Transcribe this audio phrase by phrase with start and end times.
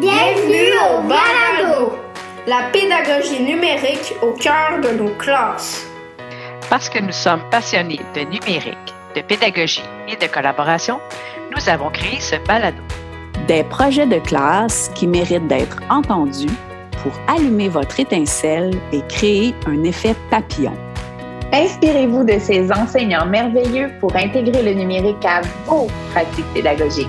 [0.00, 1.92] Bienvenue au Balado,
[2.46, 5.86] la pédagogie numérique au cœur de nos classes.
[6.70, 11.00] Parce que nous sommes passionnés de numérique, de pédagogie et de collaboration,
[11.54, 12.82] nous avons créé ce balado.
[13.46, 16.56] Des projets de classe qui méritent d'être entendus
[17.02, 20.78] pour allumer votre étincelle et créer un effet papillon.
[21.52, 27.08] Inspirez-vous de ces enseignants merveilleux pour intégrer le numérique à vos pratiques pédagogiques.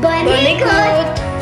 [0.00, 1.39] Bonne, écoute!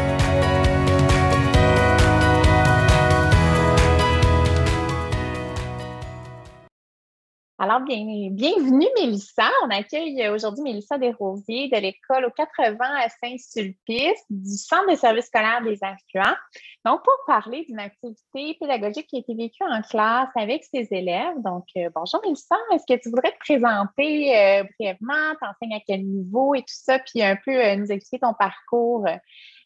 [7.60, 9.50] Alors, bien, bienvenue Mélissa.
[9.64, 15.26] On accueille aujourd'hui Mélissa Desrosiers de l'école aux 80 à Saint-Sulpice du Centre de services
[15.26, 16.36] scolaires des affluents.
[16.84, 21.34] Donc, pour parler d'une activité pédagogique qui a été vécue en classe avec ses élèves.
[21.38, 26.04] Donc, euh, bonjour Mélissa, est-ce que tu voudrais te présenter euh, brièvement, t'enseignes à quel
[26.04, 29.04] niveau et tout ça, puis un peu euh, nous expliquer ton parcours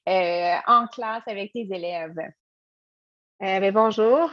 [0.07, 2.17] en classe avec tes élèves?
[3.39, 4.31] Ben, bonjour,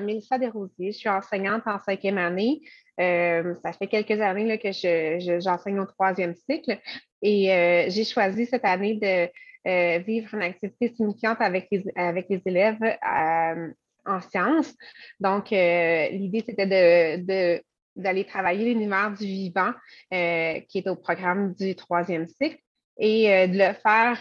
[0.00, 2.62] Mélissa Desrosiers, je suis enseignante en cinquième année.
[3.00, 6.78] Euh, ça fait quelques années que j'enseigne au troisième cycle
[7.22, 9.30] et euh, j'ai choisi cette année de
[9.68, 12.98] euh, vivre une activité signifiante avec les, avec les élèves
[14.04, 14.74] en sciences.
[15.20, 17.62] Donc, l'idée, c'était de,
[17.94, 19.72] d'aller travailler l'univers du vivant
[20.10, 22.58] qui est au programme du troisième cycle
[22.98, 24.18] et de le faire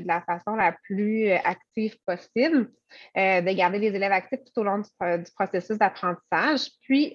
[0.00, 2.70] de la façon la plus active possible,
[3.16, 7.14] de garder les élèves actifs tout au long du, du processus d'apprentissage, puis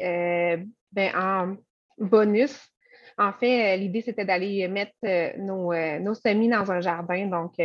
[0.92, 1.58] ben, en
[1.98, 2.72] bonus,
[3.18, 7.26] en fait, euh, l'idée, c'était d'aller mettre euh, nos, euh, nos, semis dans un jardin.
[7.28, 7.56] Donc,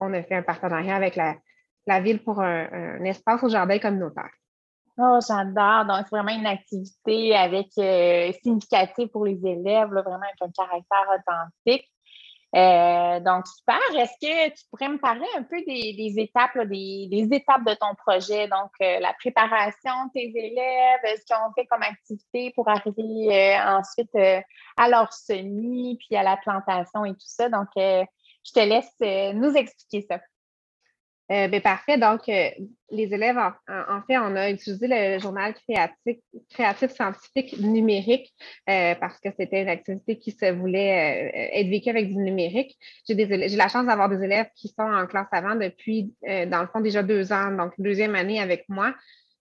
[0.00, 4.30] on a fait un partenariat avec la, ville pour un, espace au jardin communautaire.
[4.98, 5.84] Oh, j'adore.
[5.84, 7.68] Donc, c'est vraiment une activité avec
[8.42, 11.88] significative pour les élèves, vraiment avec un caractère authentique.
[12.56, 13.78] Euh, donc, super.
[13.94, 18.48] Est-ce que tu pourrais me parler un peu des, étapes, des, étapes de ton projet?
[18.48, 23.28] Donc, euh, la préparation de tes élèves, ce qu'ils ont fait comme activité pour arriver
[23.30, 24.14] euh, ensuite
[24.76, 27.50] à leur semis, puis à la plantation et tout ça.
[27.50, 30.18] Donc, je te laisse nous expliquer ça.
[31.32, 31.98] Euh, ben, parfait.
[31.98, 32.50] Donc, euh,
[32.90, 36.18] les élèves, en, fait, on a utilisé le journal créatif,
[36.50, 38.32] créatif scientifique numérique
[38.70, 42.76] euh, parce que c'était une activité qui se voulait être vécue avec du numérique.
[43.08, 43.26] J'ai
[43.56, 47.02] la chance d'avoir des élèves qui sont en classe avant depuis, dans le fond, déjà
[47.02, 48.94] deux ans, donc deuxième année avec moi.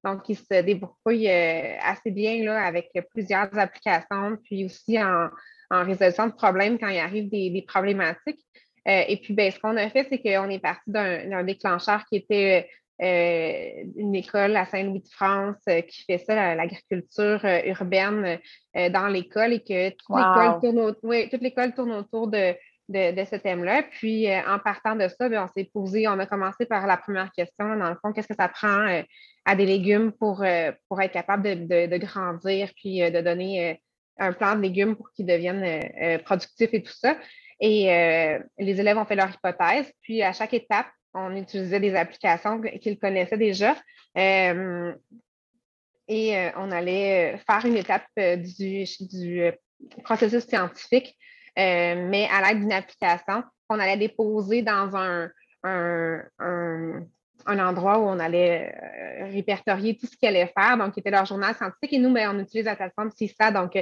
[0.03, 5.29] Donc, ils se débrouillent assez bien là, avec plusieurs applications, puis aussi en,
[5.69, 8.43] résolution de problèmes quand il arrive des problématiques.
[8.87, 12.17] Euh, et puis, ben, ce qu'on a fait, c'est qu'on est parti d'un déclencheur qui
[12.17, 12.69] était
[13.01, 18.39] euh, une école à Saint-Louis-de-France euh, qui fait ça, l'agriculture urbaine
[18.75, 21.29] dans l'école et que toute l'école tourne, oui,
[21.75, 22.53] tourne, autour de,
[22.89, 23.83] de, ce thème-là.
[23.83, 27.31] Puis, en partant de ça, ben, on s'est posé, on a commencé par la première
[27.31, 29.03] question, dans le fond, qu'est-ce que ça prend
[29.45, 30.45] à des légumes pour,
[30.87, 33.81] pour être capable de, de grandir, puis de donner
[34.19, 37.17] un plan de légumes pour qu'ils deviennent productifs et tout ça.
[37.59, 39.91] Et euh, les élèves ont fait leur hypothèse.
[40.01, 43.75] Puis à chaque étape, on utilisait des applications qu'ils connaissaient déjà.
[44.17, 44.93] Euh,
[46.07, 48.85] et euh, on allait faire une étape du,
[50.03, 51.17] processus scientifique,
[51.57, 55.31] mais à l'aide d'une application qu'on allait déposer dans un,
[57.47, 58.75] endroit où on allait
[59.31, 61.93] répertorier tout ce qu'ils allaient faire, donc qui était leur journal scientifique.
[61.93, 63.75] Et nous, ben, on utilise la plateforme CISA, donc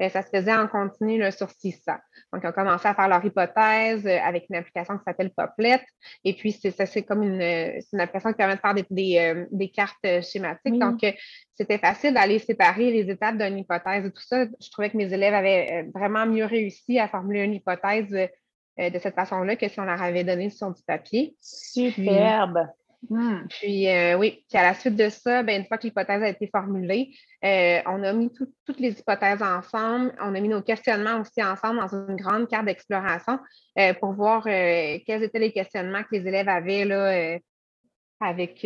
[0.00, 2.00] euh, ça se faisait en continu là, sur CISA.
[2.32, 5.80] Donc, ils ont commencé à faire leur hypothèse euh, avec une application qui s'appelle Poplet.
[6.24, 10.22] Et puis, c'est comme une, une, application qui permet de faire des, des, euh, cartes
[10.22, 10.78] schématiques.
[10.78, 11.00] Donc,
[11.54, 14.44] c'était facile d'aller séparer les étapes d'une hypothèse et tout ça.
[14.44, 19.14] Je trouvais que mes élèves avaient vraiment mieux réussi à formuler une hypothèse de cette
[19.14, 21.36] façon-là que si on leur avait donné sur du papier.
[21.40, 22.68] Superbe.
[23.10, 23.46] Hmm.
[23.48, 26.28] Puis euh, oui, puis à la suite de ça, ben, une fois que l'hypothèse a
[26.28, 31.20] été formulée, euh, on a mis toutes les hypothèses ensemble, on a mis nos questionnements
[31.20, 33.38] aussi ensemble dans une grande carte d'exploration
[33.78, 37.38] euh, pour voir quels étaient les questionnements que les élèves avaient là,
[38.20, 38.60] avec,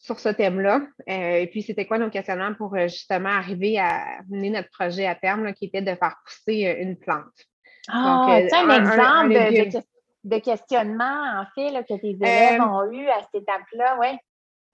[0.00, 0.82] sur ce thème-là.
[1.06, 5.52] et puis, c'était quoi nos questionnements pour justement arriver à mener notre projet à terme,
[5.52, 7.24] qui était de faire pousser une plante.
[7.88, 9.95] Ah, Donc, un, exemple de, de questionnement,
[10.32, 14.08] en fait, que tes élèves euh, ont eu à cette étape-là, oui?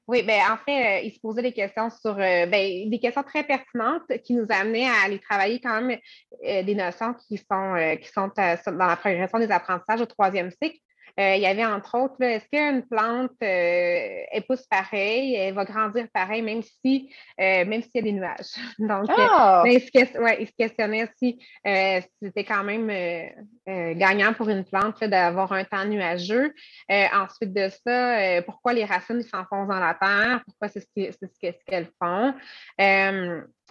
[0.09, 3.23] Oui, bien, en fait, euh, ils se posaient des questions sur euh, ben, des questions
[3.23, 5.99] très pertinentes qui nous amenaient à aller travailler quand même
[6.43, 10.79] des notions qui sont, qui sont dans la progression des apprentissages au troisième cycle.
[11.19, 16.43] Il y avait entre autres, est-ce qu'une plante, elle pousse pareil, elle va grandir pareil,
[16.43, 18.55] même si même s'il y a des nuages?
[18.79, 19.63] Donc, oh!
[19.67, 21.39] il, se, ouais, questionnait si
[22.23, 22.89] c'était quand même
[23.67, 26.53] gagnant pour une plante d'avoir un temps nuageux.
[26.91, 32.35] ensuite de ça, pourquoi les racines s'enfoncent dans la terre, pourquoi c'est ce qu'elles font?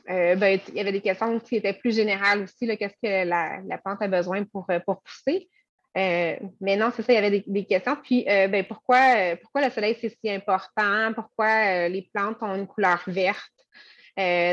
[0.09, 2.67] Euh, ben, il y avait des questions qui étaient plus générales aussi.
[2.77, 5.49] Qu'est-ce que la, plante a besoin pour, euh, pour pousser?
[5.97, 7.97] Euh, mais non, c'est ça, il y avait des, questions.
[8.01, 11.13] Puis, ben, pourquoi, pourquoi le soleil, c'est si important?
[11.13, 13.51] Pourquoi les plantes ont une couleur verte?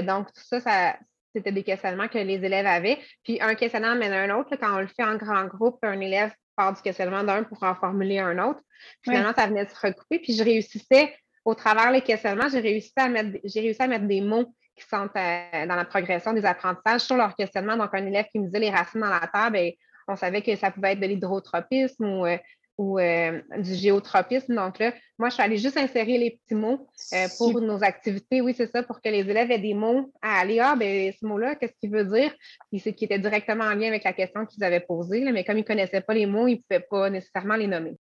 [0.04, 0.96] donc, tout ça, ça
[1.34, 2.98] c'était des questionnements que les élèves avaient.
[3.24, 4.56] Puis, un questionnement mène à un autre.
[4.56, 7.74] quand on le fait en grand groupe, un élève part du questionnement d'un pour en
[7.74, 8.60] formuler un autre.
[9.02, 10.18] Finalement, ça venait de se recouper.
[10.18, 11.14] Puis, je réussissais,
[11.44, 14.84] au travers les questionnements, j'ai réussi à mettre, j'ai réussi à mettre des mots qui
[14.88, 17.76] sont euh, dans la progression des apprentissages sur leur questionnement.
[17.76, 19.70] Donc, un élève qui me disait les racines dans la terre, bien,
[20.08, 22.38] on savait que ça pouvait être de l'hydrotropisme ou, euh,
[22.76, 24.54] ou euh, du géotropisme.
[24.54, 26.88] Donc là, moi, je suis allée juste insérer les petits mots
[27.36, 28.40] pour nos activités.
[28.40, 30.60] Oui, c'est ça, pour que les élèves aient des mots à aller.
[30.60, 32.34] Ah, ben ce mot-là, qu'est-ce qu'il veut dire?
[32.70, 35.20] Puis c'est qui était directement en lien avec la question qu'ils avaient posée.
[35.32, 37.96] mais comme ils ne connaissaient pas les mots, ils ne pouvaient pas nécessairement les nommer.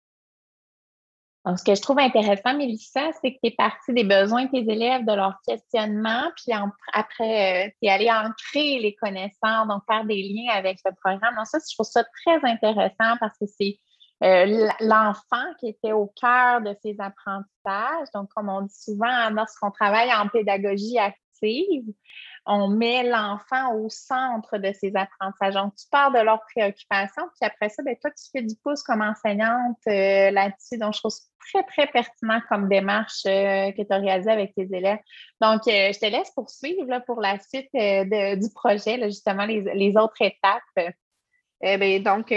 [1.45, 4.51] Donc, ce que je trouve intéressant, Mélissa, c'est que tu es partie des besoins de
[4.51, 6.53] tes élèves, de leur questionnement, puis
[6.93, 11.35] après, euh, tu es allé ancrer les connaissances, donc faire des liens avec le programme.
[11.35, 13.77] Donc, ça, je trouve ça très intéressant parce que c'est
[14.23, 18.07] euh, l'enfant qui était au cœur de ces apprentissages.
[18.13, 20.97] Donc, comme on dit souvent, lorsqu'on travaille en pédagogie
[22.45, 25.53] on met l'enfant au centre de ses apprentissages.
[25.53, 28.83] Donc, tu pars de leurs préoccupations, puis après ça, ben, toi, tu fais du pouce
[28.83, 30.77] comme enseignante euh, là-dessus.
[30.77, 34.67] Donc, je trouve très, très pertinent comme démarche euh, que tu as réalisée avec tes
[34.73, 34.99] élèves.
[35.39, 40.93] Donc, euh, je te laisse poursuivre pour la suite du projet, justement, les, autres étapes.
[41.61, 42.29] Bien, donc,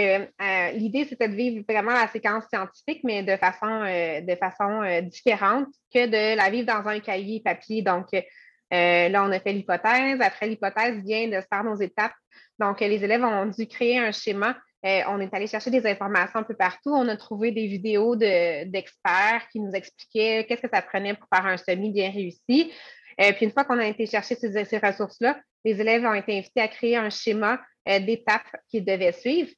[0.73, 6.05] l'idée, c'était de vivre vraiment la séquence scientifique, mais de façon, de façon différente que
[6.05, 7.81] de la vivre dans un cahier papier.
[7.81, 8.07] Donc,
[8.73, 10.19] euh, là, on a fait l'hypothèse.
[10.21, 12.13] Après l'hypothèse vient de se faire nos étapes.
[12.59, 14.57] Donc, les élèves ont dû créer un schéma.
[14.85, 16.91] Euh, on est allé chercher des informations un peu partout.
[16.91, 21.45] On a trouvé des vidéos d'experts qui nous expliquaient qu'est-ce que ça prenait pour faire
[21.45, 22.71] un semi bien réussi.
[23.19, 26.37] Euh, puis une fois qu'on a été chercher ces, ces ressources-là, les élèves ont été
[26.37, 29.49] invités à créer un schéma d'étapes qu'ils devaient suivre.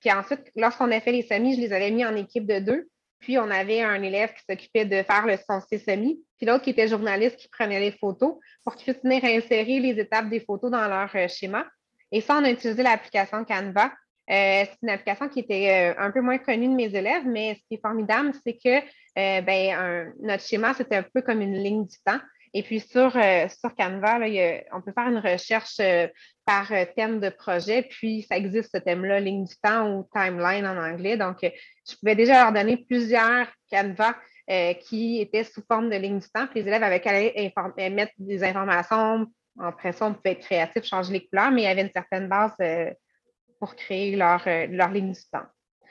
[0.00, 2.88] Puis ensuite, lorsqu'on a fait les semis, je les avais mis en équipe de deux.
[3.20, 6.70] Puis, on avait un élève qui s'occupait de faire le son semi, puis l'autre qui
[6.70, 10.70] était journaliste qui prenait les photos pour qu'ils puissent venir insérer les étapes des photos
[10.70, 11.66] dans leur euh, schéma.
[12.12, 13.86] Et ça, on a utilisé l'application Canva.
[14.30, 17.54] Euh, c'est une application qui était euh, un peu moins connue de mes élèves, mais
[17.54, 18.86] ce qui est formidable, c'est que
[19.16, 22.20] ben, notre schéma, c'était un peu comme une ligne du temps.
[22.54, 24.20] Et puis sur, sur Canva,
[24.72, 25.80] on peut faire une recherche
[26.48, 30.66] par euh, thème de projet, puis ça existe ce thème-là, ligne du temps ou timeline
[30.66, 31.18] en anglais.
[31.18, 34.16] Donc, je pouvais déjà leur donner plusieurs Canva
[34.80, 36.46] qui étaient sous forme de ligne du temps.
[36.46, 39.26] Puis les élèves avaient qu'à mettre des informations.
[39.60, 42.28] Après ça, on pouvait être créatif, changer les couleurs, mais il y avait une certaine
[42.30, 42.54] base
[43.60, 45.44] pour créer leur, leur ligne du temps.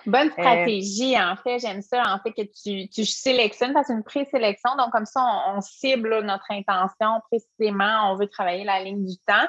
[0.06, 1.60] Bonne euh, stratégie, en fait.
[1.60, 4.70] J'aime ça, en fait, que tu, tu sélectionnes parce que une présélection.
[4.78, 8.12] Donc, comme ça, on, cible notre intention précisément.
[8.12, 9.48] On veut travailler la ligne du temps.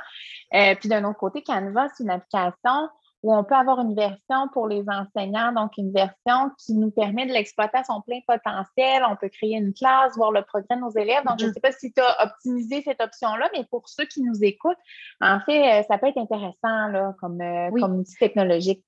[0.55, 2.89] Euh, puis, d'un autre côté, Canva, c'est une application
[3.25, 7.27] où on peut avoir une version pour les enseignants, donc une version qui nous permet
[7.27, 9.03] de l'exploiter à son plein potentiel.
[9.09, 11.25] On peut créer une classe, voir le progrès de nos élèves.
[11.25, 11.55] Donc, je ne mm-hmm.
[11.55, 14.79] sais pas si tu as optimisé cette option-là, mais pour ceux qui nous écoutent,
[15.21, 17.43] en fait, euh, ça peut être intéressant là, comme,
[17.81, 18.85] comme outil technologique.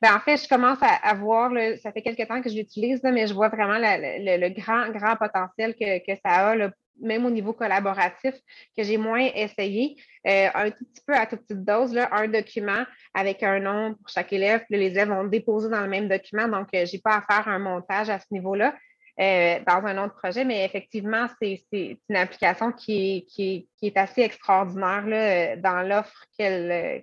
[0.00, 1.50] Ben, en fait, je commence à, voir,
[1.82, 5.74] ça fait quelques temps que je l'utilise, mais je vois vraiment le, grand, grand potentiel
[5.74, 6.70] que, ça a,
[7.00, 8.34] même au niveau collaboratif,
[8.76, 9.96] que j'ai moins essayé.
[10.26, 12.84] Euh, un tout petit peu à toute petite dose, un document
[13.14, 16.68] avec un nom pour chaque élève, les élèves vont déposer dans le même document, donc
[16.74, 18.74] euh, je n'ai pas à faire un montage à ce niveau-là.
[19.20, 25.56] Euh, dans un autre projet, mais effectivement, c'est une application qui est, qui assez extraordinaire
[25.58, 27.02] dans l'offre qu'elle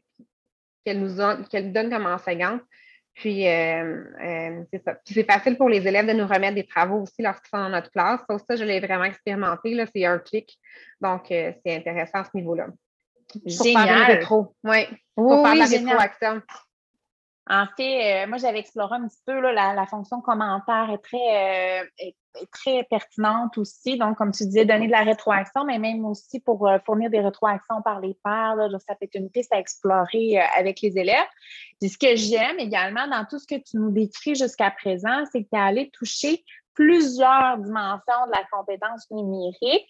[0.88, 2.62] nous, nous donne comme enseignante.
[3.16, 4.96] Puis, euh, euh, c'est ça.
[4.96, 7.70] Puis, c'est facile pour les élèves de nous remettre des travaux aussi lorsqu'ils sont dans
[7.70, 8.20] notre classe.
[8.30, 9.74] Ça, ça je l'ai vraiment expérimenté.
[9.74, 10.60] Là, c'est un clic.
[11.00, 12.68] Donc, euh, c'est intéressant à ce niveau-là.
[13.46, 14.20] Génial.
[14.26, 16.42] Pour Oui, pour faire de la rétroaction.
[17.48, 21.88] En fait, moi, j'avais exploré un petit peu la, fonction commentaire est très,
[22.52, 23.98] très pertinente aussi.
[23.98, 27.20] Donc, comme tu disais, donner de la rétroaction, mais même aussi pour euh, fournir des
[27.20, 28.56] rétroactions par les pairs.
[28.88, 31.28] ça peut être une piste à explorer avec les élèves.
[31.80, 35.44] Puis, ce que j'aime également dans tout ce que tu nous décris jusqu'à présent, c'est
[35.44, 39.90] que tu es allé toucher plusieurs dimensions de la compétence numérique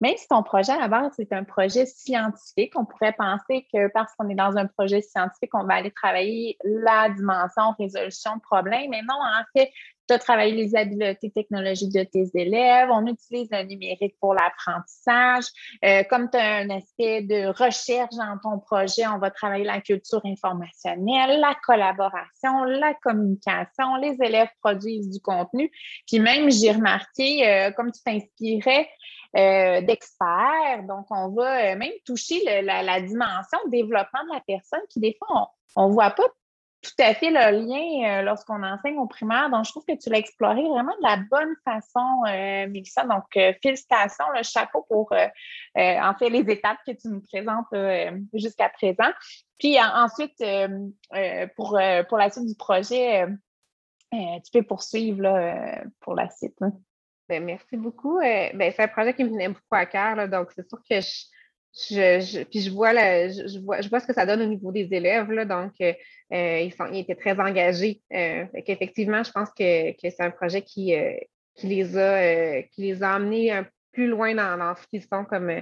[0.00, 4.14] même si ton projet à base, c'est un projet scientifique, on pourrait penser que parce
[4.14, 8.90] qu'on est dans un projet scientifique, on va aller travailler la dimension résolution de problèmes.
[8.90, 9.70] Mais non, en fait,
[10.06, 15.44] tu as travaillé les habiletés technologiques de tes élèves, on utilise le numérique pour l'apprentissage.
[15.84, 19.80] Euh, comme tu as un aspect de recherche dans ton projet, on va travailler la
[19.80, 23.96] culture informationnelle, la collaboration, la communication.
[24.00, 25.70] Les élèves produisent du contenu.
[26.06, 28.88] Puis même, j'ai remarqué, euh, comme tu t'inspirais,
[29.36, 30.84] euh, d'experts.
[30.88, 35.88] Donc, on va même toucher la, dimension développement de la personne qui, des fois, on
[35.88, 36.24] ne voit pas
[36.86, 39.50] tout à fait le lien euh, lorsqu'on enseigne au primaire.
[39.50, 43.04] Donc, je trouve que tu l'as exploré vraiment de la bonne façon, euh, Mélissa.
[43.04, 47.74] Donc, euh, félicitations, le chapeau pour, en fait, les étapes que tu nous présentes
[48.32, 49.12] jusqu'à présent.
[49.58, 50.42] Puis ensuite,
[51.56, 51.78] pour,
[52.08, 53.26] pour la suite du projet,
[54.12, 55.22] tu peux poursuivre
[56.00, 56.56] pour la suite.
[56.60, 56.72] Hein.
[57.28, 58.18] Ben, merci beaucoup.
[58.20, 61.24] Ben, c'est un projet qui me venait beaucoup à cœur, donc c'est sûr que je,
[61.76, 64.88] je, puis je vois, je, vois, je vois ce que ça donne au niveau des
[64.92, 65.30] élèves.
[65.30, 65.92] Là, donc, euh,
[66.32, 68.00] euh, ils, sont, ils étaient très engagés.
[68.12, 70.94] Euh, effectivement, je pense que, que c'est un projet qui,
[71.54, 75.24] qui, les a, qui les a amenés un plus loin dans, dans ce qu'ils sont
[75.24, 75.52] comme,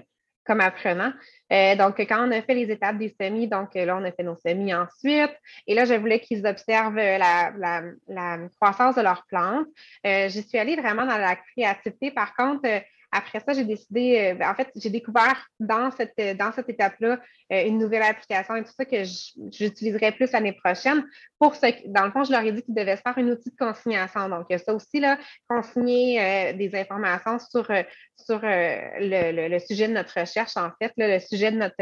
[0.44, 1.12] comme apprenants.
[1.50, 4.36] donc, quand on a fait les étapes des semis, donc là, on a fait nos
[4.36, 5.36] semis ensuite.
[5.66, 9.66] Et là, je voulais qu'ils observent la, la, la, croissance de leurs plantes.
[10.04, 12.12] J'y suis allée vraiment dans la créativité.
[12.12, 12.68] Par contre,
[13.14, 16.68] après ça, j'ai décidé, euh, ben, en fait, j'ai découvert dans cette, euh, dans cette
[16.68, 17.20] étape-là
[17.52, 19.04] euh, une nouvelle application et tout ça que
[19.52, 21.04] j'utiliserai plus l'année prochaine.
[21.38, 23.50] Pour ce, dans le fond, je leur ai dit qu'ils devaient se faire un outil
[23.50, 24.28] de consignation.
[24.28, 25.16] Donc, ça aussi, là,
[25.48, 27.68] consigner des informations sur,
[28.16, 31.76] sur le, sujet de notre recherche, en fait, le sujet de notre,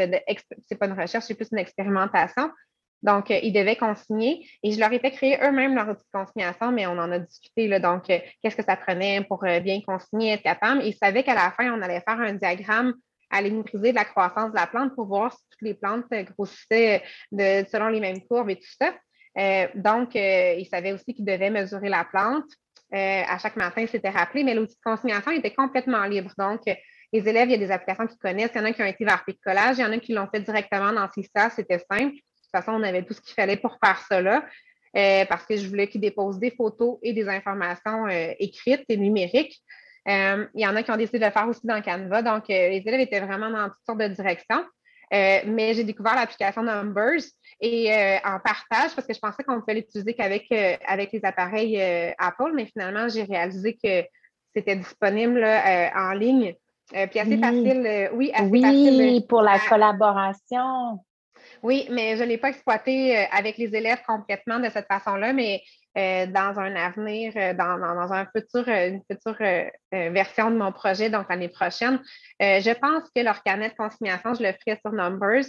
[0.67, 2.51] c'est pas une recherche, c'est plus une expérimentation.
[3.03, 6.71] Donc, euh, ils devaient consigner et je leur ai fait eux-mêmes leur outil de consignation,
[6.71, 7.67] mais on en a discuté.
[7.79, 10.83] Donc, euh, qu'est-ce que ça prenait pour euh, bien consigner, être capable?
[10.83, 12.93] Ils savaient qu'à la fin, on allait faire un diagramme
[13.29, 16.05] à brisée de la croissance de la plante pour voir si toutes les plantes
[16.35, 18.93] grossissaient de, selon les mêmes courbes et tout ça.
[19.73, 22.45] donc, ils savaient aussi qu'ils devaient mesurer la plante.
[22.91, 26.31] à chaque matin, c'était rappelé, mais l'outil de consignation était complètement libre.
[26.37, 26.61] Donc,
[27.11, 28.51] les élèves, il y a des applications qu'ils connaissent.
[28.53, 30.27] Il y en a qui ont été vers Collage, il y en a qui l'ont
[30.31, 32.13] fait directement dans CISA, c'était simple
[32.53, 34.43] façon, on avait tout ce qu'il fallait pour faire cela.
[34.95, 38.97] Euh, parce que je voulais qu'ils déposent des photos et des informations euh, écrites et
[38.97, 39.59] numériques.
[40.07, 42.21] Euh, il y en a qui ont décidé de le faire aussi dans Canva.
[42.21, 44.63] Donc, les élèves étaient vraiment dans toutes sortes de directions.
[45.11, 47.23] mais j'ai découvert l'application Numbers
[47.59, 47.91] et
[48.25, 50.51] en partage parce que je pensais qu'on pouvait l'utiliser qu'avec
[50.85, 51.81] avec les appareils
[52.17, 54.03] Apple, mais finalement, j'ai réalisé que
[54.53, 56.53] c'était disponible en ligne.
[56.91, 60.99] puis assez facile, oui, assez oui, pour la collaboration.
[61.63, 65.31] Oui, mais je ne l'ai pas exploité euh, avec les élèves complètement de cette façon-là,
[65.31, 65.63] mais
[65.97, 69.37] euh, dans un avenir, euh, dans, un futur, une future
[69.91, 72.01] version de mon projet, donc l'année prochaine,
[72.41, 75.45] je pense que leur carnet de consignation, je le ferai sur Numbers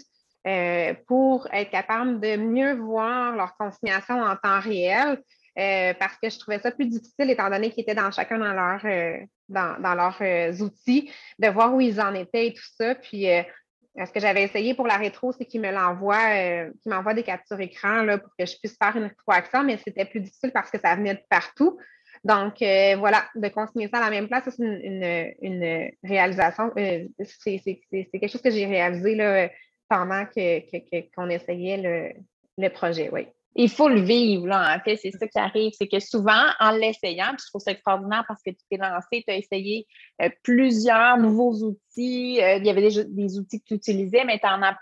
[1.09, 5.19] pour être capable de mieux voir leur consignation en temps réel.
[5.99, 8.83] parce que je trouvais ça plus difficile étant donné qu'ils étaient dans chacun dans, leur,
[9.49, 12.95] dans, dans leurs outils, de voir où ils en étaient et tout ça.
[12.95, 13.27] Puis
[13.97, 17.23] ce que j'avais essayé pour la rétro, c'est qu'il me l'envoie, euh, qu'il m'envoie des
[17.23, 20.71] captures écran là, pour que je puisse faire une rétroaction, mais c'était plus difficile parce
[20.71, 21.79] que ça venait de partout.
[22.25, 26.73] Donc, euh, voilà, de consigner ça à la même place, c'est une, réalisation.
[26.77, 29.49] Euh, c'est quelque chose que j'ai réalisé là,
[29.89, 32.23] pendant qu'on essayait le,
[32.57, 35.73] le projet, oui il faut le vivre, là, en fait, c'est ça qui arrive.
[35.79, 39.23] C'est que souvent, en l'essayant, puis je trouve ça extraordinaire parce que tu t'es lancé,
[39.27, 39.87] tu as essayé
[40.23, 42.43] euh, plusieurs nouveaux outils.
[42.43, 44.77] Euh, il y avait des, des, outils que tu utilisais, mais tu en as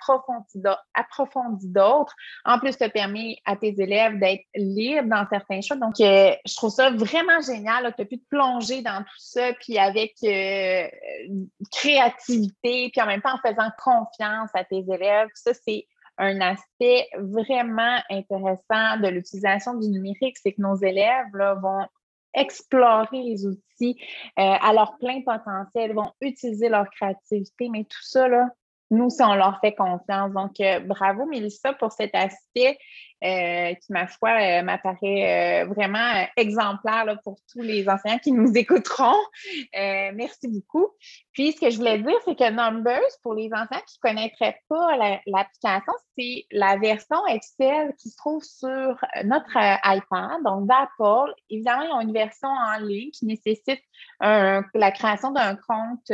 [0.94, 2.14] approfondi d'autres.
[2.46, 5.78] En plus, tu as permis à tes élèves d'être libres dans certains choses.
[5.78, 7.92] Donc, euh, je trouve ça vraiment génial.
[7.94, 10.14] Tu as pu te plonger dans tout ça, puis avec
[11.70, 15.28] créativité, puis en même temps en faisant confiance à tes élèves.
[15.34, 15.86] Ça, c'est
[16.18, 21.26] un aspect vraiment intéressant de l'utilisation du numérique, c'est que nos élèves
[21.60, 21.86] vont
[22.34, 23.96] explorer les outils
[24.38, 28.26] euh, à leur plein potentiel, vont utiliser leur créativité, mais tout ça,
[28.90, 30.32] nous, si on leur fait confiance.
[30.32, 32.78] Donc, euh, bravo, Mélissa, pour cet aspect
[33.22, 39.18] euh, qui, ma foi, euh, m'apparaît vraiment exemplaire pour tous les enseignants qui nous écouteront.
[39.72, 40.88] merci beaucoup.
[41.32, 44.60] Puis, ce que je voulais dire, c'est que Numbers, pour les enseignants qui ne connaîtraient
[44.68, 51.32] pas l'application, c'est la version Excel qui se trouve sur notre iPad, donc d'Apple.
[51.48, 53.80] Évidemment, ils ont une version en ligne qui nécessite
[54.20, 56.10] la création d'un compte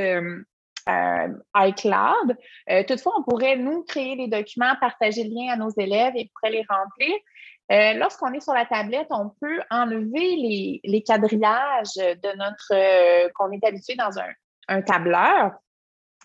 [0.89, 2.37] euh, iCloud.
[2.71, 6.31] Euh, toutefois, on pourrait, nous, créer les documents, partager le lien à nos élèves et
[6.35, 7.15] pourrait les remplir.
[7.71, 13.65] Euh, lorsqu'on est sur la tablette, on peut enlever les, quadrillages de notre qu'on est
[13.65, 15.53] habitué dans un, tableur.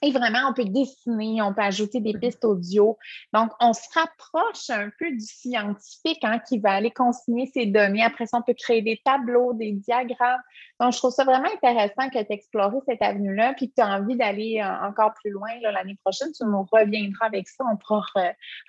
[0.03, 2.97] Et vraiment, on peut dessiner, on peut ajouter des pistes audio.
[3.31, 8.03] Donc, on se rapproche un peu du scientifique hein, qui va aller consigner ses données.
[8.03, 10.41] Après ça, on peut créer des tableaux, des diagrammes.
[10.81, 13.87] Donc, je trouve ça vraiment intéressant que tu exploré cette avenue-là, puis que tu as
[13.87, 16.29] envie d'aller euh, encore plus loin l'année prochaine.
[16.37, 17.63] Tu nous reviendras avec ça.
[17.71, 18.03] On pourra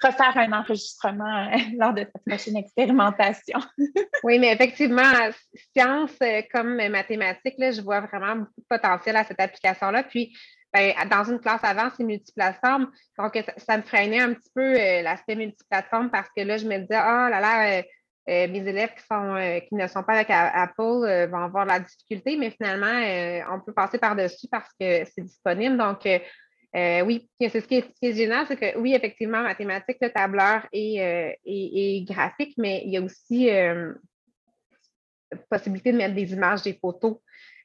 [0.03, 3.59] refaire un enregistrement euh, lors de cette prochaine expérimentation.
[4.23, 5.03] oui, mais effectivement,
[5.75, 10.05] science euh, comme mathématiques, là, je vois vraiment beaucoup de potentiel à cette application-là.
[10.05, 10.33] Puis,
[10.75, 12.91] ben, dans une classe avant, c'est multiplateforme.
[13.17, 16.79] Donc, ça, me freinait un petit peu euh, l'aspect multiplateforme parce que là, je me
[16.79, 17.83] disais, ah oh, là là, euh,
[18.29, 22.37] euh, mes élèves qui, qui ne sont pas avec Apple vont avoir de la difficulté,
[22.37, 25.77] mais finalement, on peut passer par-dessus parce que c'est disponible.
[25.77, 26.09] Donc,
[26.75, 32.55] oui, c'est ce qui est, génial, c'est que oui, effectivement, mathématiques, le tableur et, graphique,
[32.57, 33.51] mais il y a aussi
[35.51, 37.19] possibilité de mettre des images, des photos.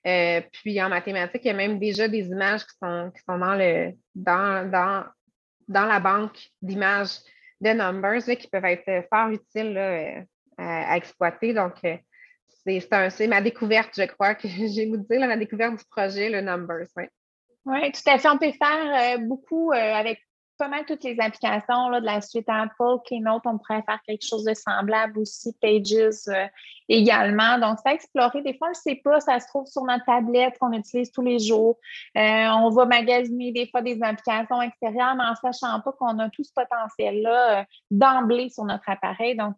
[0.07, 3.37] Euh, puis en mathématiques, il y a même déjà des images qui sont, qui sont
[3.37, 5.05] dans, le, dans, dans,
[5.67, 7.19] dans la banque d'images
[7.59, 10.21] de Numbers qui peuvent être fort utiles euh,
[10.57, 11.53] à, exploiter.
[11.53, 11.97] Donc, euh,
[12.65, 16.87] c'est ma découverte, je crois, que j'ai vous dire, la découverte du projet, le Numbers.
[16.95, 17.03] Oui,
[17.65, 18.29] ouais, tout à fait.
[18.29, 20.19] On peut faire beaucoup avec
[20.59, 24.25] pas mal toutes les applications là, de la suite Apple, Keynote, on pourrait faire quelque
[24.25, 26.45] chose de semblable aussi, Pages euh,
[26.89, 27.57] également.
[27.57, 28.41] Donc, c'est à explorer.
[28.41, 31.21] Des fois, on ne sait pas, ça se trouve sur notre tablette qu'on utilise tous
[31.21, 31.77] les jours.
[32.17, 36.29] Euh, on va magasiner des fois des applications extérieures, mais en sachant pas qu'on a
[36.29, 39.37] tout ce potentiel-là euh, d'emblée sur notre appareil.
[39.37, 39.55] Donc,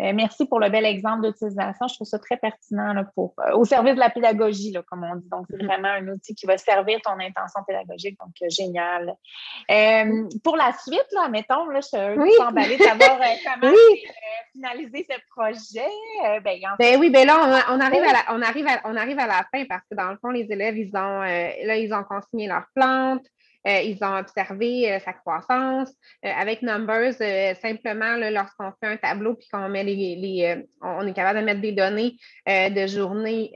[0.00, 1.86] euh, merci pour le bel exemple d'utilisation.
[1.86, 5.16] Je trouve ça très pertinent pour, euh, au service de la pédagogie, là, comme on
[5.16, 5.28] dit.
[5.28, 5.66] Donc, c'est mm-hmm.
[5.66, 8.18] vraiment un outil qui va servir ton intention pédagogique.
[8.18, 9.14] Donc, euh, génial.
[10.42, 12.30] pour la suite, là, mettons, là, je suis oui.
[12.40, 13.18] emballée de savoir
[13.60, 13.72] comment
[14.52, 16.40] finaliser ce projet.
[16.42, 19.46] Ben, ben, oui, ben là, on, arrive à la, on, arrive on arrive à la
[19.52, 22.66] fin parce que dans le fond, les élèves, ils ont, là, ils ont consigné leurs
[22.74, 23.26] plantes.
[23.66, 25.90] Euh, ils ont observé euh, sa croissance.
[26.24, 27.14] Euh, avec Numbers,
[27.60, 31.72] simplement, lorsqu'on fait un tableau puis qu'on met les, on est capable de mettre des
[31.72, 32.16] données
[32.46, 33.52] de journée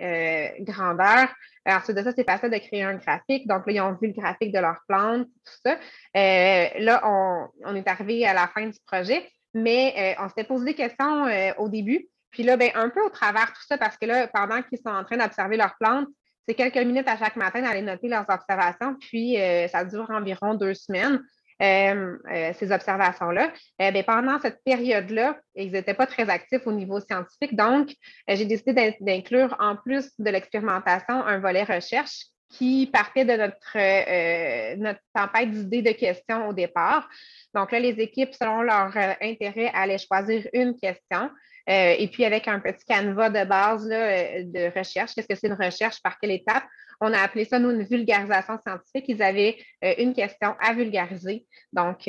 [0.60, 1.28] grandeur.
[1.66, 3.46] Ensuite de ça, c'est facile de créer un graphique.
[3.46, 5.78] Donc là, ils ont vu le graphique de leur plante, tout ça.
[6.14, 11.26] là, on, est arrivé à la fin du projet, mais on s'était posé des questions
[11.58, 12.08] au début.
[12.30, 14.90] Puis là, ben, un peu au travers tout ça, parce que là, pendant qu'ils sont
[14.90, 16.08] en train d'observer leurs plantes,
[16.48, 20.54] c'est quelques minutes à chaque matin d'aller noter leurs observations, puis euh, ça dure environ
[20.54, 21.20] deux semaines.
[21.60, 23.52] Euh, euh, ces observations-là.
[23.80, 27.56] Ben, pendant cette période-là, ils n'étaient pas très actifs au niveau scientifique.
[27.56, 27.90] Donc,
[28.28, 35.00] j'ai décidé d'inclure, en plus de l'expérimentation, un volet recherche qui partait de notre, notre
[35.12, 37.08] tempête d'idées de questions au départ.
[37.54, 41.28] Donc là, les équipes, selon leur intérêt, allaient choisir une question.
[41.68, 45.48] Euh, et puis avec un petit canevas de base euh, de recherche, qu'est-ce que c'est
[45.48, 46.64] une recherche, par quelle étape?
[47.00, 49.04] On a appelé ça, nous, une vulgarisation scientifique.
[49.08, 52.08] Ils avaient euh, une question à vulgariser, donc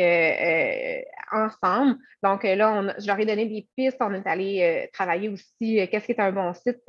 [1.32, 1.98] ensemble.
[2.24, 3.98] Donc là, je leur ai donné des pistes.
[4.00, 6.80] On est allé travailler aussi qu'est-ce qui est un bon site,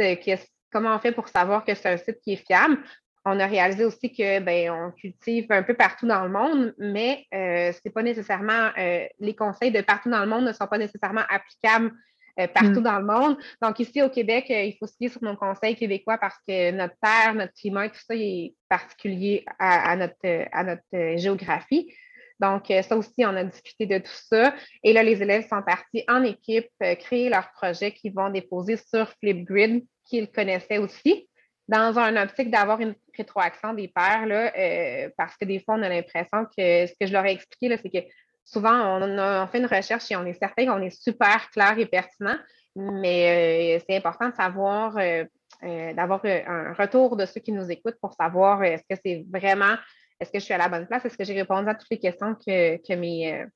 [0.72, 2.78] comment on fait pour savoir que c'est un site qui est fiable?
[3.26, 7.26] On a réalisé aussi que ben, on cultive un peu partout dans le monde, mais
[7.33, 8.70] ce n'est pas nécessairement
[9.18, 11.92] les conseils de partout dans le monde ne sont pas nécessairement applicables
[12.38, 12.84] euh, partout mm.
[12.84, 13.36] dans le monde.
[13.60, 16.70] Donc, ici au Québec, euh, il faut se fier sur nos conseils québécois parce que
[16.70, 21.92] notre terre, notre climat, tout ça est particulier à, notre, à notre euh, géographie.
[22.38, 24.54] Donc, ça aussi, on a discuté de tout ça.
[24.82, 29.10] Et là, les élèves sont partis en équipe créer leurs projets qu'ils vont déposer sur
[29.20, 31.28] Flipgrid, qu'ils connaissaient aussi,
[31.68, 35.90] dans un optique d'avoir une rétroaction des pairs, là, parce que des fois, on a
[35.90, 38.08] l'impression que ce que je leur ai expliqué, c'est que
[38.50, 42.36] souvent, on, fait une recherche et on est certain qu'on est super clair et pertinent,
[42.74, 45.24] mais euh, c'est important de savoir, euh,
[45.62, 49.76] euh, d'avoir un retour de ceux qui nous écoutent pour savoir est-ce que c'est vraiment,
[50.18, 51.98] est-ce que je suis à la bonne place, est-ce que j'ai répondu à toutes les
[51.98, 53.46] questions que, mes,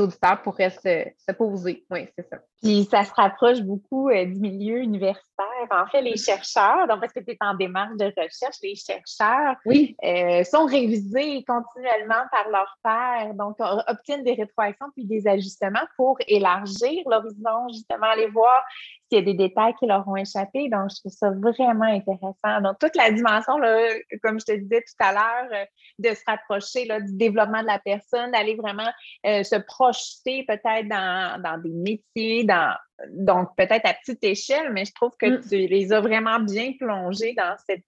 [0.00, 1.84] auditeurs pourraient se, poser?
[1.90, 2.38] Oui, c'est ça.
[2.60, 5.46] Puis ça se rapproche beaucoup du milieu universitaire.
[5.70, 9.56] En fait, les chercheurs, donc parce que tu es en démarche de recherche, les chercheurs
[9.64, 9.96] oui.
[10.04, 13.56] Euh, sont révisés continuellement par leurs pairs, donc
[13.88, 18.62] obtiennent des rétroactions puis des ajustements pour élargir l'horizon, justement, aller voir
[19.08, 20.68] s'il y a des détails qui leur ont échappé.
[20.68, 22.60] Donc, je trouve ça vraiment intéressant.
[22.62, 23.88] Donc, toute la dimension, là,
[24.22, 25.64] comme je te disais tout à l'heure, euh,
[25.98, 28.90] de se rapprocher là, du développement de la personne, d'aller vraiment
[29.24, 32.74] se projeter peut-être dans, dans, des métiers, dans,
[33.10, 35.40] donc peut-être à petite échelle, mais je trouve que mm.
[35.48, 37.84] tu les as vraiment bien plongés dans, cette,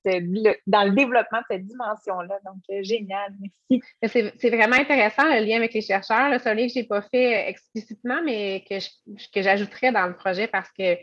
[0.67, 2.39] dans le développement de cette dimension-là.
[2.45, 4.33] Donc, euh, génial, merci.
[4.37, 6.41] C'est vraiment intéressant le lien avec les chercheurs.
[6.41, 8.79] C'est un livre que je n'ai pas fait euh, explicitement, mais que,
[9.33, 10.95] que j'ajouterais dans le projet parce que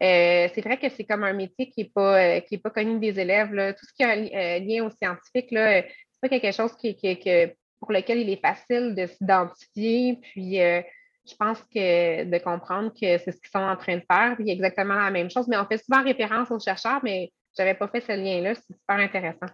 [0.00, 3.50] euh, c'est vrai que c'est comme un métier qui n'est pas, pas connu des élèves.
[3.78, 5.54] Tout ce qui a un lien aux scientifiques,
[6.20, 6.96] pas quelque chose qui,
[7.80, 10.18] pour lequel il est facile de s'identifier.
[10.22, 10.82] Puis euh,
[11.28, 14.50] je pense que de comprendre que c'est ce qu'ils sont en train de faire, puis
[14.50, 15.46] exactement la même chose.
[15.48, 18.54] Mais on fait souvent référence aux chercheurs, mais je n'avais pas fait ce lien-là.
[18.54, 19.46] C'est super intéressant.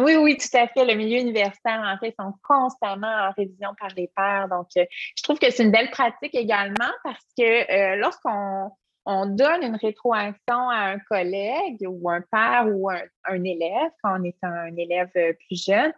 [0.00, 0.84] Oui, oui, tout à fait.
[0.84, 4.48] Le milieu universitaire, en fait, sont constamment en révision par les pairs.
[4.48, 4.84] Donc, euh,
[5.16, 8.70] je trouve que c'est une belle pratique également parce que euh, lorsqu'on
[9.06, 14.24] on donne une rétroaction à un collègue ou un père ou un, élève, quand on
[14.24, 15.92] est un élève euh, plus jeune,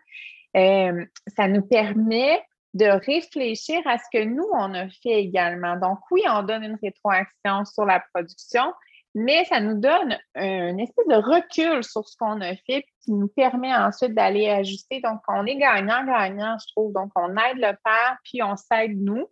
[0.54, 2.42] ça nous permet
[2.74, 5.76] de réfléchir à ce que nous, on a fait également.
[5.76, 8.72] Donc, oui, on donne une rétroaction sur la production,
[9.14, 13.28] mais ça nous donne un espèce de recul sur ce qu'on a fait, qui nous
[13.28, 15.00] permet ensuite d'aller ajuster.
[15.02, 16.92] Donc, on est gagnant-gagnant, je trouve.
[16.94, 19.26] Donc, on aide le père, puis on s'aide nous.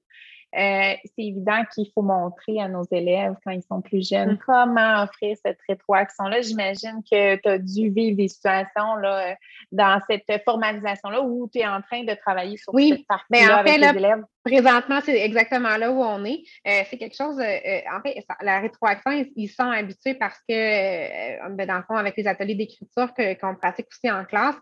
[0.57, 4.39] Euh, c'est évident qu'il faut montrer à nos élèves quand ils sont plus jeunes mm.
[4.45, 6.41] comment offrir cette rétroaction-là.
[6.41, 9.37] J'imagine que tu as dû vivre des situations là,
[9.71, 13.87] dans cette formalisation-là où tu es en train de travailler sur cette partie-là avec les
[13.87, 14.25] élèves.
[14.43, 16.43] Présentement, c'est exactement là où on est.
[16.67, 21.49] Euh, c'est quelque chose, euh, euh, en fait, la rétroaction, ils, sont habitués parce que,
[21.51, 24.57] ben, dans le fond, avec les ateliers d'écriture qu'on pratique aussi en classe,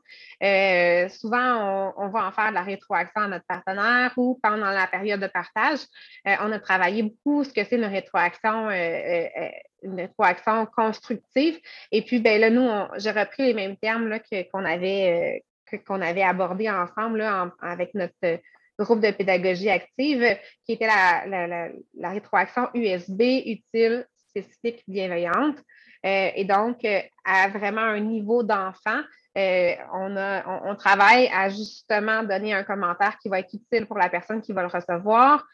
[1.21, 5.21] souvent, on, va en faire de la rétroaction à notre partenaire ou pendant la période
[5.21, 5.81] de partage.
[6.25, 11.57] on a travaillé beaucoup ce que c'est une rétroaction, une rétroaction constructive.
[11.93, 14.19] Et puis, ben, là, nous, j'ai repris les mêmes termes
[14.53, 15.41] qu'on avait,
[15.89, 18.41] avait abordés ensemble là, avec notre
[18.85, 25.59] groupe de pédagogie active, qui était la, rétroaction USB utile, spécifique, bienveillante.
[26.07, 29.01] Euh, et donc, euh, à vraiment un niveau d'enfant,
[29.37, 30.17] euh, on,
[30.65, 34.53] on, travaille à justement donner un commentaire qui va être utile pour la personne qui
[34.53, 35.47] va le recevoir,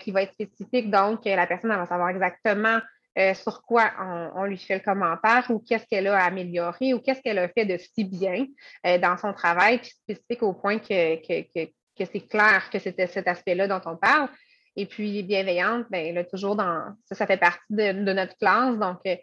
[0.00, 0.90] qui va être spécifique.
[0.90, 2.78] Donc, la personne va savoir exactement
[3.34, 3.90] sur quoi
[4.34, 7.66] on, lui fait le commentaire ou qu'est-ce qu'elle a amélioré ou qu'est-ce qu'elle a fait
[7.66, 8.46] de si bien
[8.84, 11.16] dans son travail, puis spécifique au point que
[12.04, 14.28] c'est clair que c'était cet aspect-là dont on parle.
[14.76, 18.76] Et puis, bienveillante, bien, là, toujours dans ça, ça fait partie de, notre classe.
[18.78, 19.16] Donc, euh,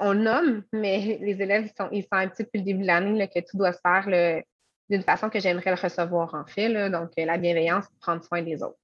[0.00, 2.86] on nomme, mais les élèves, ils sont, ils sont un petit peu le début de
[2.86, 4.42] l'année que tout doit se faire
[4.90, 6.90] d'une façon que j'aimerais le recevoir en fait.
[6.90, 8.78] donc, euh, la bienveillance, prendre soin des autres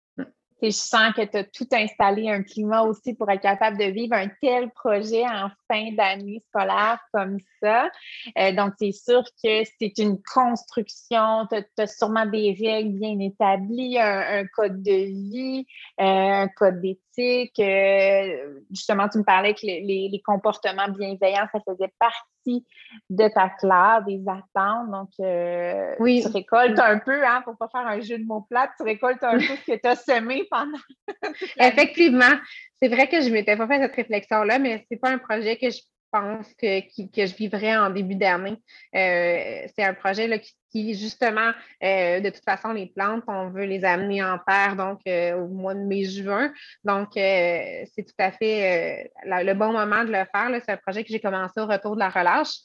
[0.62, 4.14] je sens que tu as tout installé un climat aussi pour être capable de vivre
[4.14, 7.90] un tel projet en fin d'année scolaire comme ça.
[8.38, 13.98] Euh, donc, c'est sûr que c'est une construction, tu as, sûrement des règles bien établies,
[13.98, 15.66] un, code de vie,
[16.00, 17.58] euh, un code d'éthique.
[17.58, 23.50] Euh, justement, tu me parlais que les, les comportements bienveillants, ça faisait partie de ta
[23.50, 24.90] classe, des attentes.
[24.90, 26.22] Donc, euh, oui.
[26.22, 28.82] tu récoltes un peu, hein, pour ne pas faire un jeu de mots plats, tu
[28.82, 30.78] récoltes un peu ce que tu as semé pendant.
[31.58, 32.38] Effectivement.
[32.80, 35.18] C'est vrai que je ne m'étais pas fait cette réflexion-là, mais ce n'est pas un
[35.18, 35.80] projet que je
[36.14, 38.56] pense que, je vivrais en début d'année.
[38.94, 40.38] Euh, c'est un projet là,
[40.70, 41.50] qui, justement,
[41.82, 45.74] euh, de toute façon, les plantes, on veut les amener en paire donc au mois
[45.74, 46.52] de mai-juin.
[46.84, 50.50] Donc, c'est tout à fait le bon moment de le faire.
[50.64, 52.58] C'est un projet que j'ai commencé au retour de la relâche.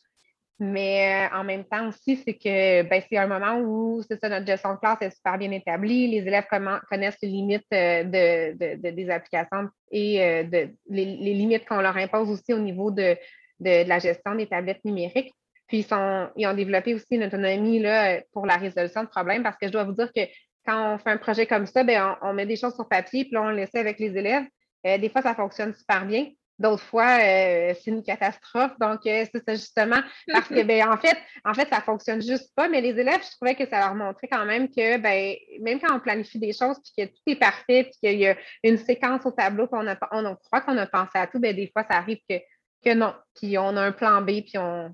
[0.62, 4.46] Mais en même temps aussi, c'est que ben, c'est un moment où c'est ça, notre
[4.46, 6.08] gestion de classe est super bien établie.
[6.08, 6.48] Les élèves
[6.90, 12.60] connaissent les limites de, des applications et de, les, limites qu'on leur impose aussi au
[12.60, 13.16] niveau de,
[13.60, 15.34] de, la gestion des tablettes numériques.
[15.68, 19.44] Puis, ils, sont, ils ont développé aussi une autonomie là, pour la résolution de problèmes
[19.44, 20.22] parce que je dois vous dire que
[20.66, 23.34] quand on fait un projet comme ça, bien, on, met des choses sur papier, puis
[23.34, 24.46] là, on le laisse avec les élèves.
[24.86, 26.28] Euh, des fois, ça fonctionne super bien.
[26.60, 28.74] D'autres fois, euh, c'est une catastrophe.
[28.80, 32.68] Donc, euh, c'est justement parce que, ben, en fait, en fait, ça fonctionne juste pas.
[32.68, 35.96] Mais les élèves, je trouvais que ça leur montrait quand même que, ben, même quand
[35.96, 39.26] on planifie des choses, puis que tout est parfait, puis qu'il y a une séquence
[39.26, 42.20] au tableau, qu'on on, croit qu'on a pensé à tout, ben, des fois, ça arrive
[42.30, 42.36] que
[42.84, 43.14] que non.
[43.36, 44.94] Puis on a un plan B, puis on,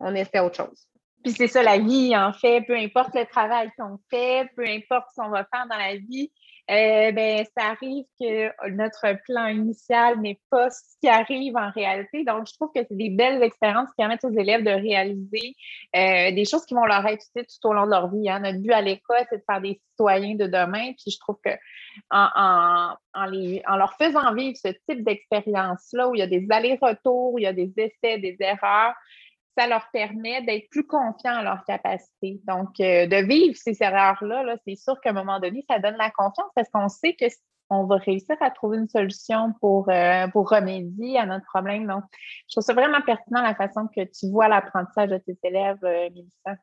[0.00, 0.88] on, essaie autre chose.
[1.22, 5.06] Puis c'est ça la vie, en fait, peu importe le travail qu'on fait, peu importe
[5.10, 6.32] ce qu'on va faire dans la vie,
[6.70, 12.24] euh, ben, ça arrive que notre plan initial n'est pas ce qui arrive en réalité.
[12.24, 15.54] Donc, je trouve que c'est des belles expériences qui permettent aux élèves de réaliser
[15.96, 18.30] euh, des choses qui vont leur être utiles tout au long de leur vie.
[18.30, 18.40] Hein.
[18.40, 20.92] Notre but à l'école, c'est de faire des citoyens de demain.
[20.92, 21.50] Puis je trouve que
[22.10, 27.38] en, en, leur faisant vivre ce type d'expérience-là, où il y a des allers-retours, où
[27.38, 28.94] il y a des essais, des erreurs,
[29.56, 32.40] ça leur permet d'être plus confiants en leur capacité.
[32.44, 36.10] Donc, euh, de vivre ces erreurs-là, c'est sûr qu'à un moment donné, ça donne la
[36.10, 37.26] confiance parce qu'on sait que
[37.74, 41.86] on va réussir à trouver une solution pour, euh, pour remédier à notre problème.
[41.86, 42.04] Donc,
[42.48, 46.10] je trouve ça vraiment pertinent la façon que tu vois l'apprentissage de tes élèves, euh,
[46.10, 46.56] Mélissa.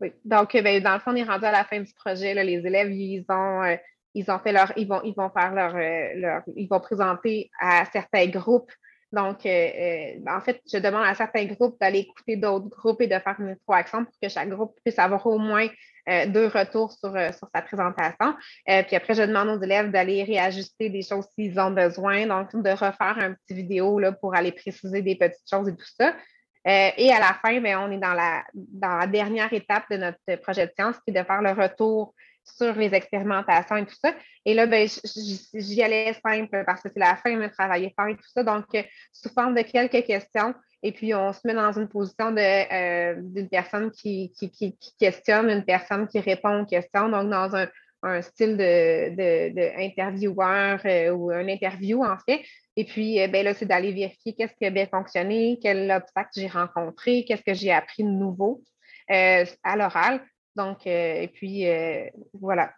[0.00, 0.12] Oui.
[0.24, 2.32] Donc, ben, dans le fond, on est rendu à la fin du projet.
[2.32, 3.76] Les élèves, ils ont,
[4.14, 7.84] ils ont fait leur, ils vont, ils vont faire leur, leur, ils vont présenter à
[7.84, 8.72] certains groupes
[9.14, 13.36] Donc, en fait, je demande à certains groupes d'aller écouter d'autres groupes et de faire
[13.38, 15.68] une rétroaction pour que chaque groupe puisse avoir au moins
[16.26, 18.34] deux retours sur, sur sa présentation.
[18.66, 22.70] puis après, je demande aux élèves d'aller réajuster des choses s'ils ont besoin, donc de
[22.70, 26.14] refaire un petit vidéo là, pour aller préciser des petites choses et tout ça.
[26.66, 29.96] Euh, et à la fin, bien, on est dans la, dans la dernière étape de
[29.98, 33.94] notre projet de science, qui est de faire le retour sur les expérimentations et tout
[34.02, 34.14] ça.
[34.44, 34.88] Et là, ben,
[35.54, 38.42] j'y allais simple parce que c'est la fin de travailler fort et tout ça.
[38.42, 42.36] Donc, euh, sous forme de quelques questions, et puis on se met dans une position
[42.36, 47.08] euh, d'une personne qui, qui, qui, questionne, une personne qui répond aux questions.
[47.08, 47.66] Donc, dans un,
[48.02, 52.42] un style d'intervieweur de, de, ou un interview, en fait.
[52.76, 56.30] Et puis, euh, ben là, c'est d'aller vérifier qu'est-ce qui a bien fonctionné, quel obstacle
[56.36, 58.62] j'ai rencontré, qu'est-ce que j'ai appris de nouveau
[59.10, 60.20] euh, à l'oral.
[60.56, 61.66] Donc, euh, et puis,
[62.32, 62.72] voilà.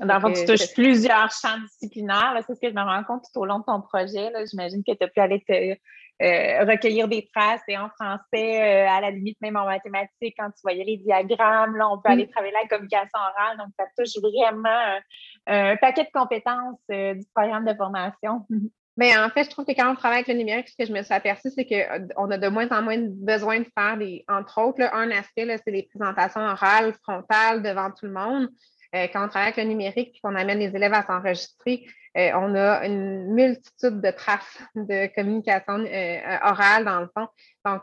[0.00, 2.38] Dans le fond, tu touches plusieurs champs disciplinaires.
[2.46, 4.30] C'est ce que je me rends compte tout au long de ton projet.
[4.50, 9.10] J'imagine que tu as pu aller te, recueillir des traces et en français, à la
[9.10, 12.68] limite même en mathématiques, quand tu voyais les diagrammes, là, on peut aller travailler la
[12.68, 13.56] communication orale.
[13.58, 15.00] Donc, ça touche vraiment
[15.46, 18.46] un paquet de compétences du programme de formation.
[18.96, 20.92] Mais en fait, je trouve que quand on travaille avec le numérique, ce que je
[20.92, 24.60] me suis aperçue, c'est qu'on a de moins en moins besoin de faire des, entre
[24.62, 28.48] autres, un aspect, c'est les présentations orales, frontales devant tout le monde.
[28.94, 32.30] Euh, quand on travaille avec le numérique et qu'on amène les élèves à s'enregistrer, euh,
[32.34, 37.28] on a une multitude de traces de communication euh, orale dans le fond.
[37.64, 37.82] Donc,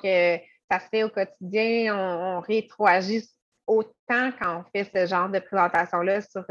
[0.71, 3.29] ça se fait au quotidien, on, on rétroagit
[3.67, 6.43] autant quand on fait ce genre de présentation-là sur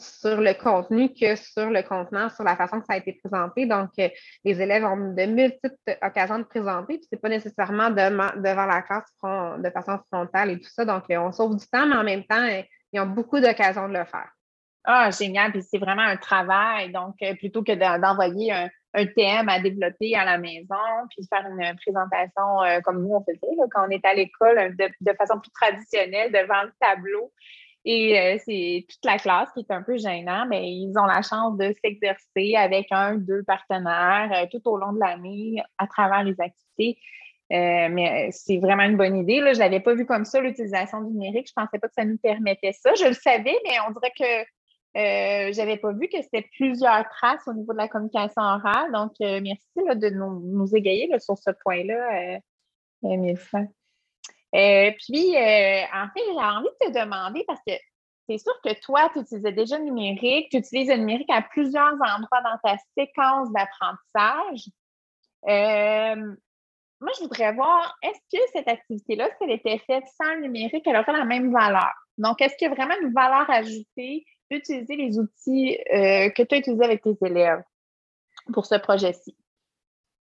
[0.00, 3.66] sur le contenu que sur le contenant, sur la façon que ça a été présenté.
[3.66, 4.08] Donc, euh,
[4.44, 8.82] les élèves ont de multiples occasions de présenter, puis ce n'est pas nécessairement devant la
[8.82, 10.84] classe de façon frontale et tout ça.
[10.84, 13.88] Donc, euh, on sauve du temps, mais en même temps, euh, ils ont beaucoup d'occasions
[13.88, 14.30] de le faire.
[14.84, 15.52] Ah, génial.
[15.52, 16.90] Puis c'est vraiment un travail.
[16.90, 18.68] Donc, plutôt que d'envoyer un,
[19.14, 20.74] thème à développer à la maison,
[21.10, 23.38] puis faire une présentation comme nous, on faisait
[23.70, 27.30] quand on était à l'école, de, façon plus traditionnelle devant le tableau.
[27.84, 31.22] Et euh, c'est toute la classe qui est un peu gênant, mais ils ont la
[31.22, 36.22] chance de s'exercer avec un, deux partenaires euh, tout au long de l'année à travers
[36.22, 37.00] les activités.
[37.52, 39.40] Euh, mais c'est vraiment une bonne idée.
[39.40, 39.54] Là.
[39.54, 41.48] Je ne l'avais pas vu comme ça, l'utilisation du numérique.
[41.48, 42.92] Je ne pensais pas que ça nous permettait ça.
[42.94, 44.46] Je le savais, mais on dirait que
[44.94, 48.92] je n'avais pas vu que c'était plusieurs traces au niveau de la communication orale.
[48.92, 52.38] Donc, merci de nous, égayer sur ce point-là,
[53.02, 53.60] Mélissa.
[54.54, 57.72] Euh, puis, euh, en fait, j'ai envie de te demander, parce que
[58.28, 61.92] c'est sûr que toi, tu utilisais déjà le numérique, tu utilises le numérique à plusieurs
[61.92, 64.70] endroits dans ta séquence d'apprentissage.
[65.48, 66.34] Euh,
[67.00, 70.86] moi, je voudrais voir, est-ce que cette activité-là, si elle était faite sans le numérique,
[70.86, 71.92] elle aurait la même valeur?
[72.18, 76.58] Donc, est-ce qu'il y a vraiment une valeur ajoutée d'utiliser les outils que tu as
[76.58, 77.62] utilisés avec tes élèves
[78.52, 79.36] pour ce projet-ci?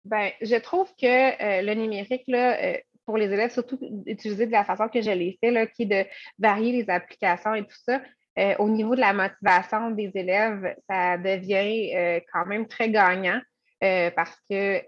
[0.05, 4.87] Bien, je trouve que le numérique, là, pour les élèves, surtout utiliser de la façon
[4.87, 6.05] que je l'ai fait, là, qui est de
[6.37, 7.99] varier les applications et tout ça.
[8.37, 13.41] Euh, au niveau de la motivation des élèves, ça devient euh, quand même très gagnant
[13.83, 14.79] euh, parce que,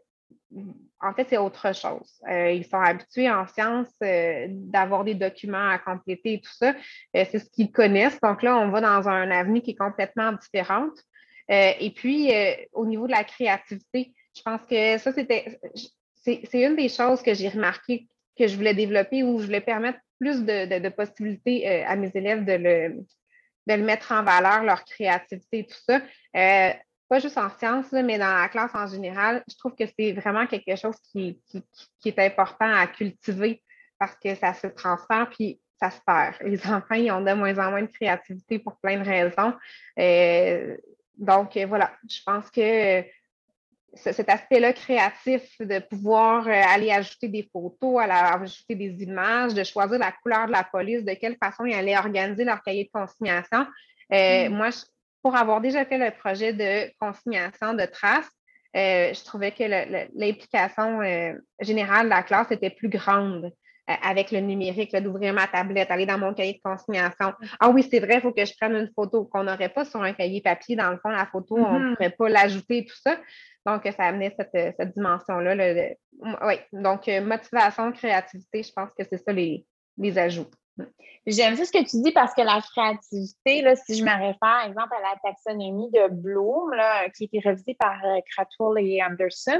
[1.00, 2.22] en fait, c'est autre chose.
[2.30, 6.76] ils sont habitués en sciences d'avoir des documents à compléter et tout ça.
[7.16, 8.22] c'est ce qu'ils connaissent.
[8.22, 10.96] Donc là, on va dans un avenue qui est complètement différente.
[11.50, 12.32] et puis,
[12.74, 15.60] au niveau de la créativité, je pense que ça, c'était
[16.22, 18.08] c'est une des choses que j'ai remarqué
[18.38, 22.46] que je voulais développer où je voulais permettre plus de, possibilités euh, à mes élèves
[22.46, 26.02] de le, mettre en valeur, leur créativité tout ça.
[26.36, 26.74] Euh,
[27.10, 30.48] pas juste en sciences, mais dans la classe en général, je trouve que c'est vraiment
[30.48, 31.42] quelque chose qui,
[32.06, 33.62] est important à cultiver
[34.00, 36.36] parce que ça se transfère puis ça se perd.
[36.42, 39.54] Les enfants, ils ont de moins en moins de créativité pour plein de raisons.
[40.00, 40.78] Euh,
[41.18, 43.04] donc, voilà, je pense que
[43.94, 49.64] cet aspect-là créatif de pouvoir euh, aller ajouter des photos, aller ajouter des images, de
[49.64, 52.90] choisir la couleur de la police, de quelle façon ils allaient organiser leur cahier de
[52.90, 53.66] consignation.
[54.14, 54.54] Euh, mm.
[54.54, 54.70] Moi,
[55.22, 58.32] pour avoir déjà fait le projet de consignation de traces,
[58.76, 59.64] euh, je trouvais que
[60.18, 61.02] l'implication
[61.60, 63.52] générale de la classe était plus grande
[64.04, 67.34] avec le numérique, d'ouvrir ma tablette, aller dans mon cahier de consignation.
[67.60, 70.02] Ah oui, c'est vrai, il faut que je prenne une photo qu'on n'aurait pas sur
[70.02, 70.76] un cahier papier.
[70.76, 71.96] Dans le fond, la photo, on ne mm-hmm.
[71.96, 73.18] pourrait pas l'ajouter, tout ça.
[73.66, 75.56] Donc, ça amenait cette, cette dimension-là.
[76.44, 79.66] Oui, donc euh, motivation, créativité, je pense que c'est ça les,
[79.98, 80.50] les ajouts.
[81.28, 84.40] J'aime ça ce que tu dis parce que la créativité, là, si je me réfère,
[84.40, 89.04] par exemple, à la taxonomie de Bloom, là, qui a été révisée par euh, et
[89.04, 89.60] Anderson,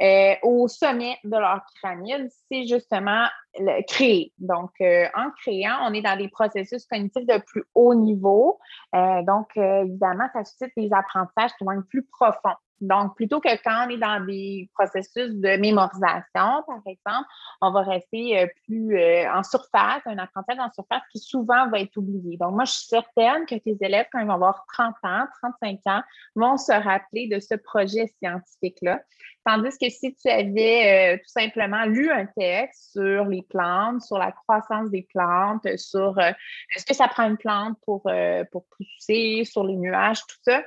[0.00, 3.26] euh, au sommet de leur pyramide, c'est justement
[3.58, 4.32] le créer.
[4.38, 8.58] Donc, euh, en créant, on est dans des processus cognitifs de plus haut niveau.
[8.94, 12.56] donc, évidemment, ça suscite des apprentissages être plus profonds.
[12.82, 17.28] Donc, plutôt que quand on est dans des processus de mémorisation, par exemple,
[17.60, 21.78] on va rester euh, plus euh, en surface, un apprentissage en surface qui souvent va
[21.78, 22.36] être oublié.
[22.38, 25.26] Donc, moi, je suis certaine que tes élèves, quand ils vont avoir 30 ans,
[25.60, 26.02] 35 ans,
[26.34, 29.00] vont se rappeler de ce projet scientifique-là.
[29.46, 34.18] Tandis que si tu avais euh, tout simplement lu un texte sur les plantes, sur
[34.18, 38.02] la croissance des plantes, sur est-ce que ça prend une plante pour,
[38.50, 40.62] pour pousser, sur les nuages, tout ça,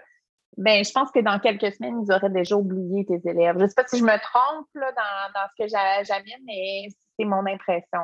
[0.57, 3.55] ben, je pense que dans quelques semaines, ils auraient déjà oublié tes élèves.
[3.57, 6.87] Je ne sais pas si je me trompe là, dans, dans, ce que j'amène, mais
[7.17, 7.99] c'est mon impression.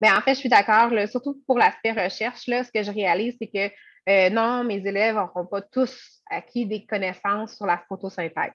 [0.00, 0.90] Mais ben, en fait, je suis d'accord.
[1.08, 3.74] Surtout pour l'aspect recherche, là, ce que je réalise, c'est que
[4.08, 8.52] euh, non, mes élèves n'auront pas tous acquis des connaissances sur la photosynthèse.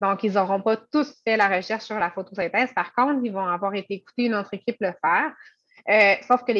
[0.00, 2.72] Donc, ils n'auront pas tous fait la recherche sur la photosynthèse.
[2.74, 5.32] Par contre, ils vont avoir été écoutés une autre équipe le faire.
[5.88, 6.52] Euh, sauf que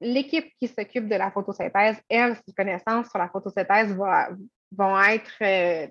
[0.00, 4.28] l'équipe qui s'occupe de la photosynthèse, elle, ses connaissances sur la photosynthèse va,
[4.76, 5.86] vont être euh,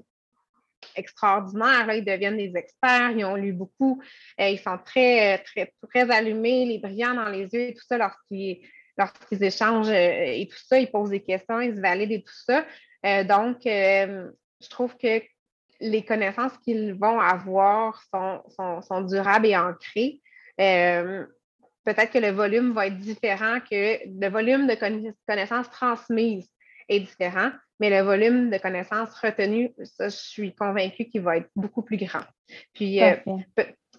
[0.95, 1.91] extraordinaires.
[1.93, 4.01] ils deviennent des experts, ils ont lu beaucoup,
[4.39, 7.97] euh, ils sont très, très, très allumés, les brillants dans les yeux et tout ça
[7.97, 8.61] lorsqu'ils
[8.97, 12.33] lorsqu'ils échangent euh, et tout ça, ils posent des questions, ils se valident et tout
[12.45, 12.65] ça.
[13.23, 15.21] donc, je trouve que
[15.79, 20.19] les connaissances qu'ils vont avoir sont, sont, durables et ancrées.
[20.57, 24.75] Peut-être que le volume va être différent que le volume de
[25.25, 26.49] connaissances transmises
[26.89, 31.49] est différent, mais le volume de connaissances retenues, ça, je suis convaincue qu'il va être
[31.55, 32.23] beaucoup plus grand.
[32.73, 33.15] Puis, euh,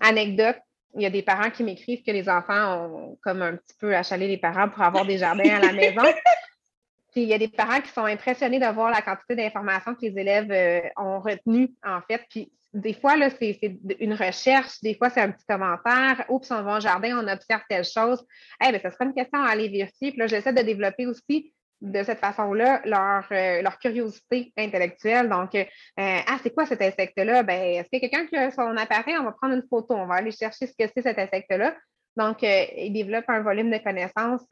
[0.01, 0.59] anecdote,
[0.95, 3.95] il y a des parents qui m'écrivent que les enfants ont comme un petit peu
[3.95, 6.03] achalé les parents pour avoir des jardins à la maison.
[7.13, 10.03] Puis il y a des parents qui sont impressionnés de voir la quantité d'informations que
[10.03, 12.25] les élèves euh, ont retenues, en fait.
[12.31, 13.59] Puis des fois, là, c'est
[13.99, 16.25] une recherche, des fois, c'est un petit commentaire.
[16.29, 18.25] Oups, on va au jardin, on observe telle chose.
[18.65, 20.13] Eh bien, ça serait une question à aller vérifier.
[20.13, 25.29] Puis là, j'essaie de développer aussi de cette façon-là leur, euh, leur curiosité intellectuelle.
[25.29, 25.65] Donc, euh,
[25.97, 27.43] ah, c'est quoi cet insecte-là?
[27.43, 29.17] Ben, est-ce a quelqu'un qui a son appareil?
[29.19, 31.75] On va prendre une photo, on va aller chercher ce que c'est cet insecte-là.
[32.17, 34.47] Donc, euh, ils développent un volume de connaissances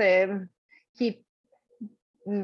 [0.95, 1.23] qui est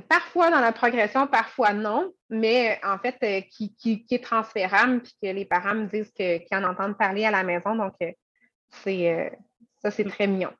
[0.08, 5.28] parfois dans la progression, parfois non, mais en fait, qui, qui, est transférable, puis que
[5.28, 7.74] les parents me disent qu'ils en entendent parler à la maison.
[7.74, 7.94] Donc,
[8.70, 9.32] c'est
[9.84, 10.50] ça, c'est très mignon.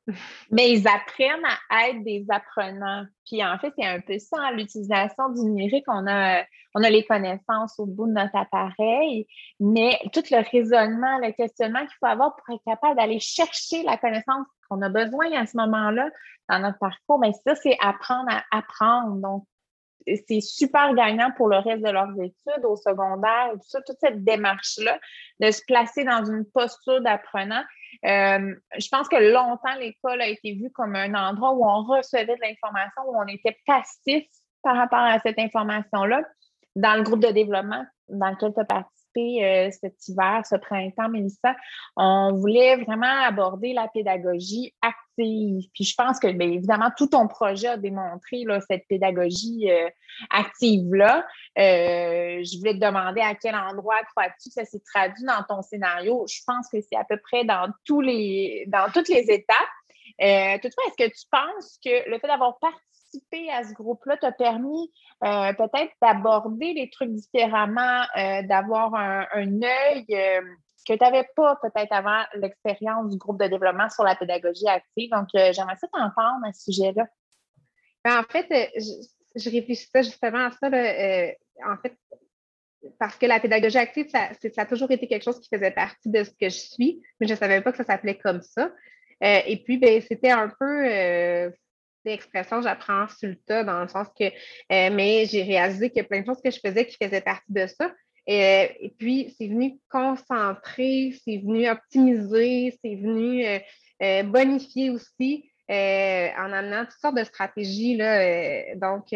[0.51, 3.05] Mais ils apprennent à être des apprenants.
[3.25, 5.85] Puis en fait, c'est un peu ça, l'utilisation du numérique.
[5.87, 6.43] On a,
[6.75, 9.25] on a les connaissances au bout de notre appareil,
[9.59, 13.97] mais tout le raisonnement, le questionnement qu'il faut avoir pour être capable d'aller chercher la
[13.97, 16.09] connaissance qu'on a besoin à ce moment-là
[16.49, 19.15] dans notre parcours, bien ça, c'est apprendre à apprendre.
[19.15, 19.45] Donc,
[20.05, 24.23] c'est super gagnant pour le reste de leurs études au secondaire, tout ça, toute cette
[24.23, 24.99] démarche-là,
[25.39, 27.63] de se placer dans une posture d'apprenant.
[28.05, 32.25] Euh, je pense que longtemps, l'école a été vue comme un endroit où on recevait
[32.25, 34.25] de l'information, où on était passif
[34.63, 36.21] par rapport à cette information-là.
[36.75, 41.09] Dans le groupe de développement dans lequel tu as participé euh, cet hiver, ce printemps,
[41.09, 41.55] Mélissa,
[41.95, 45.04] on voulait vraiment aborder la pédagogie active.
[45.17, 49.89] Puis je pense que, bien évidemment, tout ton projet a démontré cette pédagogie euh,
[50.29, 51.25] active-là.
[51.55, 56.25] je voulais te demander à quel endroit crois-tu que ça s'est traduit dans ton scénario?
[56.27, 59.57] Je pense que c'est à peu près dans, tous les, dans toutes les étapes.
[60.21, 64.31] Euh, toutefois, est-ce que tu penses que le fait d'avoir participé à ce groupe-là t'a
[64.31, 64.91] permis
[65.23, 70.05] euh, peut-être d'aborder les trucs différemment, euh, d'avoir un, œil
[70.85, 75.09] que tu n'avais pas peut-être avant l'expérience du groupe de développement sur la pédagogie active.
[75.11, 77.07] Donc, j'aimerais ça t'entendre à ce sujet-là.
[78.03, 78.91] Ben, en fait, je,
[79.35, 80.67] je, réfléchissais justement à ça.
[80.67, 81.97] en fait,
[82.99, 86.23] parce que la pédagogie active, ça, a toujours été quelque chose qui faisait partie de
[86.23, 88.71] ce que je suis, mais je ne savais pas que ça s'appelait comme ça.
[89.23, 91.49] Euh, et puis, ben, c'était un peu euh,
[92.03, 96.21] l'expression j'apprends sur dans le sens que, euh, mais j'ai réalisé qu'il y a plein
[96.21, 97.91] de choses que je faisais qui faisaient partie de ça.
[98.27, 103.45] Et puis, c'est venu concentrer, c'est venu optimiser, c'est venu
[104.25, 107.97] bonifier aussi en amenant toutes sortes de stratégies.
[107.97, 109.13] Là, donc,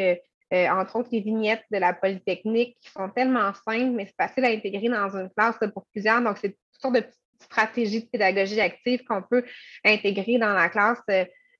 [0.51, 4.49] entre autres les vignettes de la Polytechnique qui sont tellement simples, mais c'est facile à
[4.49, 6.21] intégrer dans une classe pour plusieurs.
[6.21, 7.03] Donc, c'est toutes sortes de
[7.41, 9.45] stratégie de pédagogie active qu'on peut
[9.85, 11.01] intégrer dans la classe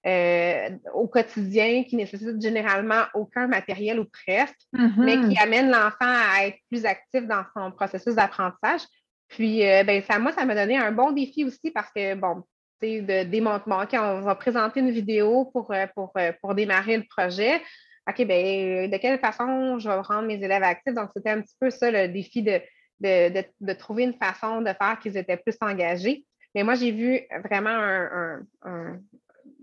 [0.10, 5.43] euh, euh, au quotidien, qui nécessite généralement aucun matériel ou presque, mais qui mm-hmm.
[5.43, 8.82] amène l'enfant à être plus actif dans son processus d'apprentissage.
[9.28, 12.43] Puis, euh, ben, ça, moi, ça m'a donné un bon défi aussi parce que, bon,
[12.82, 13.82] de démontement.
[13.82, 17.62] OK, on va présenter une vidéo pour, pour, pour démarrer le projet.
[18.08, 20.96] OK, ben, de quelle façon je vais rendre mes élèves actifs?
[20.96, 22.62] Donc, c'était un petit peu ça le défi de,
[23.00, 26.25] de, trouver une façon de faire qu'ils étaient plus engagés.
[26.56, 28.40] Mais moi, j'ai vu vraiment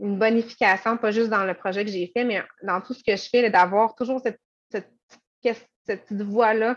[0.00, 3.16] une bonification, pas juste dans le projet que j'ai fait, mais dans tout ce que
[3.16, 4.40] je fais, d'avoir toujours cette,
[4.70, 4.90] cette,
[5.86, 6.76] cette voix-là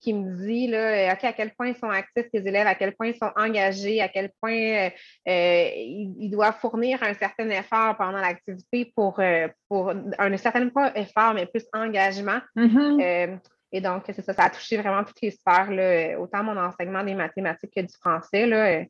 [0.00, 3.08] qui me dit là, à quel point ils sont actifs, tes élèves, à quel point
[3.08, 4.90] ils sont engagés, à quel point euh,
[5.28, 9.20] euh, ils, doivent fournir un certain effort pendant l'activité pour,
[9.68, 12.40] pour un, certain pas effort, mais plus engagement.
[12.56, 13.38] Mm-hmm.
[13.72, 17.02] et donc, c'est ça, ça a touché vraiment toutes les sphères, là, autant mon enseignement
[17.02, 18.46] des mathématiques que du français.
[18.46, 18.84] Là,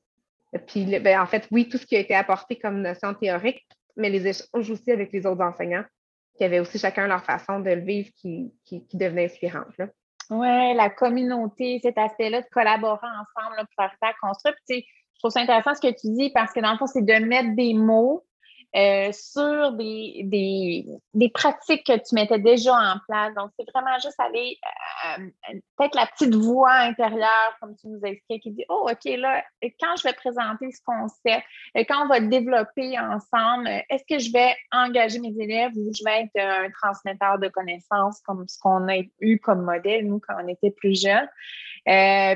[0.67, 3.67] puis, ben, en fait, oui, tout ce qui a été apporté comme notion théorique,
[3.97, 5.85] mais les échanges aussi avec les autres enseignants,
[6.37, 9.75] qui avaient aussi chacun leur façon de le vivre qui, qui, devenait inspirante.
[10.31, 14.55] Oui, la communauté, cet aspect-là de collaborer ensemble pour faire construire.
[14.69, 14.83] je
[15.19, 17.55] trouve ça intéressant ce que tu dis parce que dans le fond, c'est de mettre
[17.55, 18.25] des mots
[18.75, 20.23] euh, sur des,
[21.15, 23.35] des, pratiques que tu mettais déjà en place.
[23.35, 24.59] Donc, c'est vraiment juste aller,
[25.19, 25.29] euh,
[25.79, 29.43] peut-être la petite voix intérieure, comme tu nous expliquais, qui dit Oh, OK, là,
[29.81, 31.47] quand je vais présenter ce concept,
[31.77, 36.05] euh, quand on va développer ensemble, est-ce que je vais engager mes élèves ou je
[36.05, 40.35] vais être un transmetteur de connaissances comme ce qu'on a eu comme modèle, nous, quand
[40.43, 41.29] on était plus jeunes?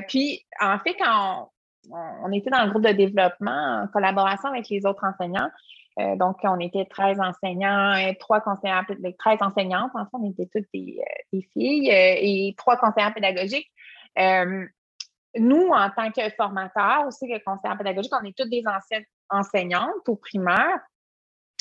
[0.07, 1.51] puis, en fait, quand
[1.91, 5.49] on était dans le groupe de développement en collaboration avec les autres enseignants,
[5.99, 8.81] euh, donc, on était 13 enseignants, et trois conseillers,
[9.19, 10.99] 13 enseignantes, en fait, on était toutes des,
[11.33, 13.71] euh, filles euh, et trois conseillers pédagogiques.
[15.35, 20.07] nous, en tant que formateurs, aussi que conseillers pédagogiques, on est toutes des anciennes enseignantes
[20.07, 20.79] au primaire.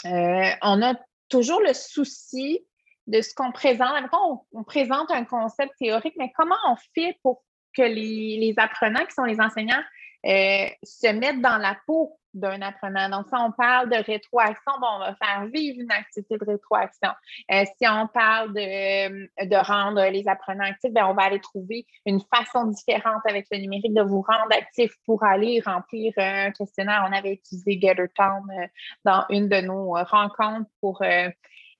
[0.04, 0.94] on a
[1.28, 2.64] toujours le souci
[3.06, 3.90] de ce qu'on présente.
[4.12, 7.42] On, on, présente un concept théorique, mais comment on fait pour
[7.76, 9.82] que les apprenants, qui sont les enseignants,
[10.24, 13.08] se mettent dans la peau d'un apprenant.
[13.08, 17.10] Donc, si on parle de rétroaction, bon, on va faire vivre une activité de rétroaction.
[17.50, 21.86] Euh, si on parle de, de rendre les apprenants actifs, bien, on va aller trouver
[22.06, 27.04] une façon différente avec le numérique de vous rendre actifs pour aller remplir un questionnaire.
[27.08, 28.66] On avait utilisé GetterTown euh,
[29.04, 31.28] dans une de nos rencontres pour euh,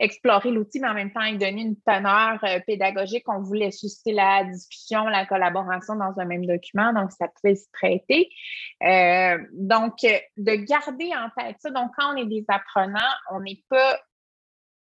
[0.01, 3.25] explorer l'outil, mais en même temps, il donner une teneur euh, pédagogique.
[3.29, 7.67] On voulait susciter la discussion, la collaboration dans un même document, donc ça pouvait se
[7.73, 8.31] traiter.
[8.83, 11.71] Euh, donc, de garder en tête ça.
[11.71, 12.99] Donc, quand on est des apprenants,
[13.31, 14.01] on n'est pas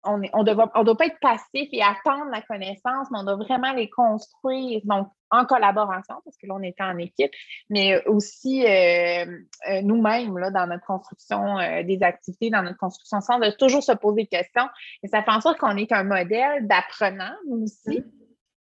[0.07, 3.73] on ne on doit, pas être passif et attendre la connaissance, mais on doit vraiment
[3.73, 7.31] les construire, donc en collaboration, parce que là, on était en équipe,
[7.69, 9.25] mais aussi euh,
[9.69, 13.91] euh, nous-mêmes, dans notre construction euh, des activités, dans notre construction sans de toujours se
[13.91, 14.67] poser des questions.
[15.03, 17.99] Et ça fait en sorte qu'on est un modèle d'apprenant, nous aussi.
[17.99, 18.11] Mm-hmm.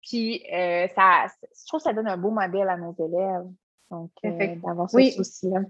[0.03, 0.43] Puis,
[0.97, 3.47] ça, je trouve que ça donne un beau modèle à nos élèves.
[3.91, 5.61] Donc, d'avoir ce souci-là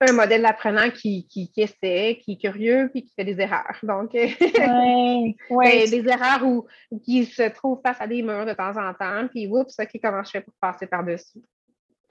[0.00, 3.78] un modèle d'apprenant qui, qui, essaie, qui est curieux, puis qui fait des erreurs.
[3.82, 6.66] Donc, ouais, ben, des erreurs où,
[7.04, 10.22] qui se trouve face à des murs de temps en temps, puis oups, OK, comment
[10.22, 11.40] je fais pour passer par-dessus?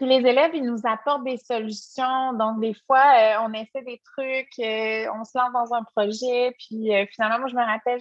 [0.02, 2.34] Puis les élèves, ils nous apportent des solutions.
[2.34, 6.56] Donc, des fois, euh, on essaie des trucs, euh, on se lance dans un projet.
[6.58, 7.99] Puis euh, finalement, moi, je me rappelle,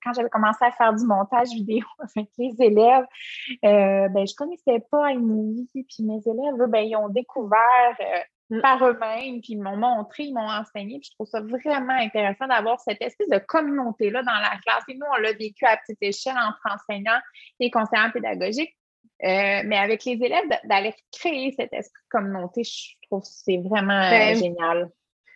[0.00, 1.84] quand j'avais commencé à faire du montage vidéo
[2.16, 3.04] avec les élèves,
[3.64, 5.68] ben, je ne connaissais pas iMovie.
[5.72, 7.96] Puis mes élèves, ben, ils ont découvert.
[8.62, 10.98] Par eux-mêmes, puis ils m'ont montré, ils m'ont enseigné.
[10.98, 14.84] Puis je trouve ça vraiment intéressant d'avoir cette espèce de communauté-là dans la classe.
[14.88, 17.20] Et nous, on l'a vécu à petite échelle entre enseignants
[17.60, 18.76] et conseillers pédagogiques.
[19.22, 23.58] Euh, mais avec les élèves, d'aller créer cet esprit de communauté, je trouve que c'est
[23.58, 24.90] vraiment euh, ben, génial.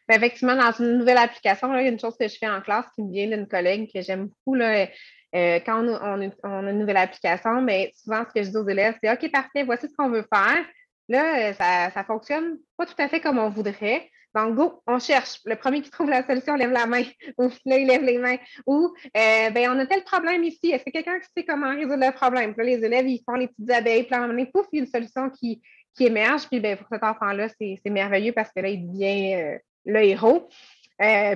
[0.08, 2.62] Ben, effectivement, dans une nouvelle application, il y a une chose que je fais en
[2.62, 4.54] classe qui me vient d'une collègue que j'aime beaucoup.
[4.54, 4.86] Là,
[5.34, 8.68] euh, quand on, on, a une nouvelle application, mais souvent, ce que je dis aux
[8.68, 10.64] élèves, c'est OK, parfait, voici ce qu'on veut faire.
[11.08, 14.10] Là, euh, ça, ça fonctionne pas tout à fait comme on voudrait.
[14.34, 15.40] Donc, go, on cherche.
[15.44, 17.02] Le premier qui trouve la solution lève la main.
[17.38, 18.36] Ou là, il lève les mains.
[18.66, 20.70] Ou, euh, ben, on a tel problème ici.
[20.72, 22.54] Est-ce que quelqu'un sait comment résoudre le problème?
[22.54, 24.04] Puis là, les élèves, ils font les petites abeilles.
[24.04, 25.62] Puis là, pouf, il y a une solution qui,
[25.94, 26.48] qui émerge.
[26.48, 30.48] Puis, ben, pour cet enfant-là, c'est merveilleux parce que là, il devient euh, le héros.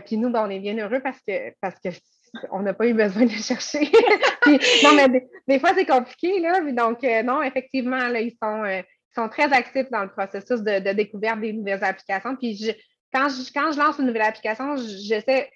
[0.07, 1.91] puis nous, ben, on est bien heureux parce que, parce que
[2.51, 3.91] on n'a pas eu besoin de chercher.
[4.83, 6.61] non, mais des, fois, c'est compliqué, là.
[6.73, 8.65] Donc, non, effectivement, là, ils sont
[9.19, 12.37] sont très actifs dans le processus de, découverte des nouvelles applications.
[12.37, 12.75] Puis
[13.13, 15.51] quand, je, lance une nouvelle application, j'essaie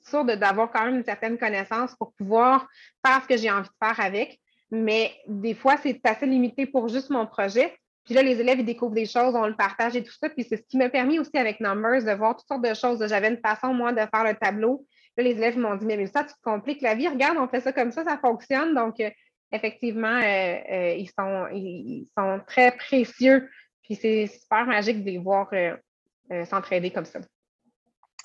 [0.00, 2.68] sûr d'avoir quand même une certaine connaissance pour pouvoir
[3.04, 4.40] faire ce que j'ai envie de faire avec.
[4.70, 7.72] Mais des fois, c'est assez limité pour juste mon projet.
[8.04, 10.28] Puis là, les élèves, ils découvrent des choses, on le partage et tout ça.
[10.28, 13.04] Puis c'est ce qui m'a permis aussi avec Numbers de voir toutes sortes de choses.
[13.08, 14.86] J'avais une façon, moi, de faire le tableau.
[15.16, 17.08] Là, les élèves m'ont dit, mais, ça, tu te compliques la vie.
[17.08, 18.74] Regarde, on fait ça comme ça, ça fonctionne.
[18.74, 19.10] Donc, euh,
[19.52, 23.50] effectivement, euh, euh, ils, sont, ils sont très précieux.
[23.82, 27.20] Puis c'est super magique de les voir euh, s'entraider comme ça.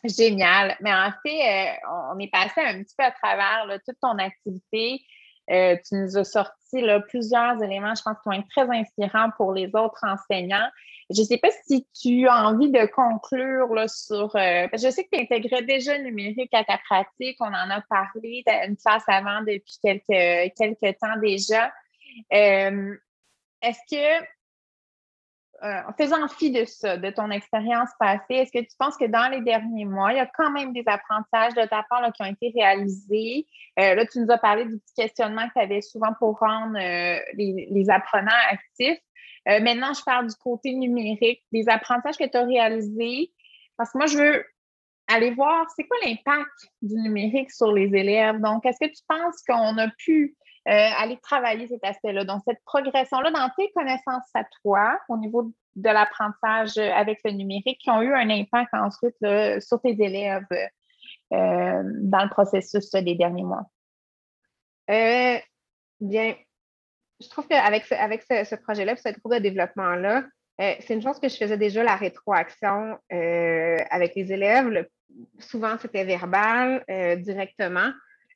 [0.03, 0.76] Génial.
[0.82, 1.78] Mais en fait,
[2.13, 4.99] on est passé un petit peu à travers toute ton activité.
[5.48, 9.68] Tu nous as sorti plusieurs éléments, je pense, qui vont être très inspirants pour les
[9.68, 10.70] autres enseignants.
[11.14, 14.34] Je ne sais pas si tu as envie de conclure là, sur.
[14.36, 17.38] Euh, je sais que tu intégrais déjà le numérique à ta pratique.
[17.42, 18.44] On en a parlé.
[18.46, 21.72] Tu as une classe avant depuis quelques, quelques temps déjà.
[22.30, 24.26] Est-ce que
[25.64, 29.05] euh, en faisant fi de ça, de ton expérience passée, est-ce que tu penses que
[29.05, 32.24] dans les derniers mois, il y a quand même des apprentissages de ta part qui
[32.24, 33.45] ont été réalisés?
[33.80, 36.78] Euh, là, tu nous as parlé du petit questionnement que tu avais souvent pour rendre
[36.78, 38.99] euh, les, apprenants actifs.
[39.45, 43.32] maintenant, je parle du côté numérique, des apprentissages que tu as réalisés.
[43.78, 44.45] Parce que moi, je veux
[45.07, 46.49] aller voir c'est quoi l'impact
[46.82, 48.39] du numérique sur les élèves?
[48.39, 50.36] Donc, est-ce que tu penses qu'on a pu
[50.66, 52.24] aller travailler cet aspect-là.
[52.24, 57.80] Donc, cette progression-là dans tes connaissances à toi au niveau de l'apprentissage avec le numérique
[57.80, 59.16] qui ont eu un impact ensuite
[59.59, 60.45] sur tes élèves
[61.34, 63.64] euh, dans le processus des derniers mois?
[64.89, 65.38] Euh,
[66.01, 66.36] bien,
[67.22, 70.26] je trouve qu'avec ce, avec ce, projet-là, ce groupe de développement-là,
[70.59, 74.86] c'est une chose que je faisais déjà la rétroaction avec les élèves.
[75.39, 76.84] souvent, c'était verbal
[77.22, 77.91] directement.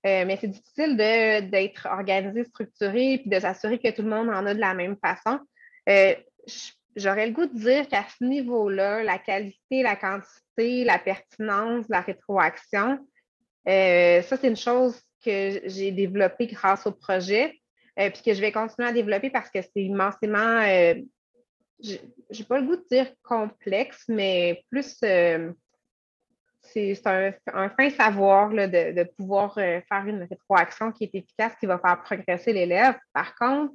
[0.05, 4.45] Euh, mais c'est difficile d'être organisé, structuré, puis de s'assurer que tout le monde en
[4.45, 5.39] a de la même façon.
[5.89, 6.13] Euh,
[6.95, 12.01] j'aurais le goût de dire qu'à ce niveau-là, la qualité, la quantité, la pertinence, la
[12.01, 12.99] rétroaction,
[13.67, 17.59] euh, ça, c'est une chose que j'ai développée grâce au projet,
[17.95, 20.61] puis que je vais continuer à développer parce que c'est immensément,
[21.79, 24.99] j'ai pas le goût de dire complexe, mais plus
[26.73, 31.79] c'est un, fin savoir de, pouvoir euh, faire une rétroaction qui est efficace, qui va
[31.79, 32.95] faire progresser l'élève.
[33.13, 33.73] Par contre,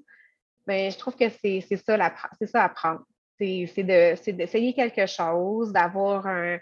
[0.66, 2.12] ben, je trouve que c'est ça,
[2.46, 3.02] ça apprendre.
[3.38, 6.58] C'est d'essayer quelque chose, d'avoir un,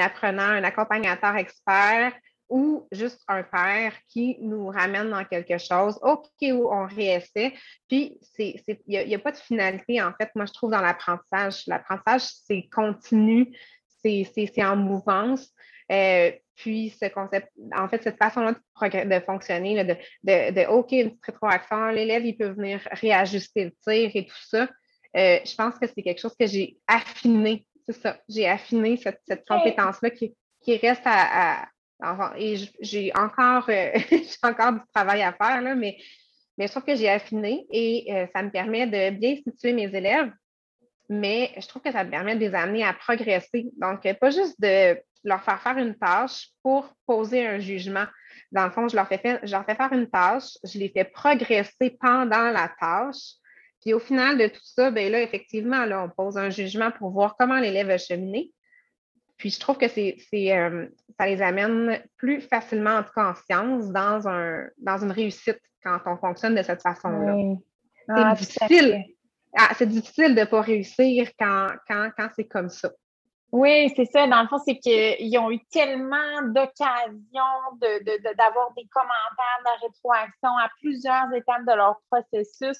[0.00, 2.12] apprenant, un accompagnateur expert
[2.50, 7.54] ou juste un père qui nous ramène dans quelque chose, OK, on réessaie.
[7.88, 11.66] Puis, il n'y a, pas de finalité, en fait, moi, je trouve, dans l'apprentissage.
[11.66, 13.54] L'apprentissage, c'est continu,
[14.02, 15.52] c'est en mouvance.
[15.90, 19.94] Euh, puis ce concept, en fait, cette façon-là de, fonctionner, de,
[20.24, 24.68] de, OK, une petite rétroaction, l'élève, il peut venir réajuster le tir et tout ça.
[25.16, 27.64] Euh, je pense que c'est quelque chose que j'ai affiné.
[27.86, 28.18] C'est ça.
[28.28, 30.34] J'ai affiné cette, compétence-là qui,
[30.66, 31.68] reste à.
[32.36, 33.92] et j'ai encore, euh,
[34.42, 35.96] encore du travail à faire, là, mais,
[36.58, 40.30] mais je trouve que j'ai affiné et ça me permet de bien situer mes élèves
[41.08, 43.68] mais je trouve que ça me permet de les amener à progresser.
[43.76, 48.04] Donc, pas juste de leur faire faire une tâche pour poser un jugement.
[48.52, 51.04] Dans le fond, je leur fais, je leur fais faire une tâche, je les fais
[51.04, 53.34] progresser pendant la tâche.
[53.80, 57.10] Puis au final de tout ça, bien là, effectivement, là, on pose un jugement pour
[57.10, 58.52] voir comment l'élève a cheminé.
[59.36, 60.88] Puis je trouve que c'est, euh,
[61.18, 66.56] ça les amène plus facilement en conscience dans, un, dans une réussite quand on fonctionne
[66.56, 67.36] de cette façon-là.
[68.06, 69.04] c'est ah, difficile.
[69.56, 72.90] Ah, c'est difficile de ne pas réussir quand, quand, quand c'est comme ça.
[73.50, 74.26] Oui, c'est ça.
[74.26, 80.68] Dans le fond, c'est qu'ils ont eu tellement d'occasions d'avoir des commentaires, de rétroaction à
[80.80, 82.78] plusieurs étapes de leur processus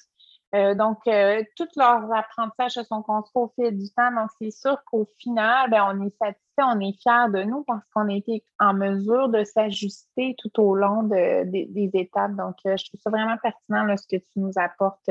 [0.55, 4.11] euh, donc, euh, tous leurs apprentissages se sont construits au fil du temps.
[4.11, 7.83] Donc, c'est sûr qu'au final, ben, on est satisfait, on est fiers de nous parce
[7.93, 12.35] qu'on a été en mesure de s'ajuster tout au long des étapes.
[12.35, 15.09] Donc, euh, je trouve ça vraiment pertinent ce que tu nous apportes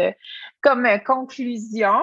[0.60, 2.02] comme conclusion.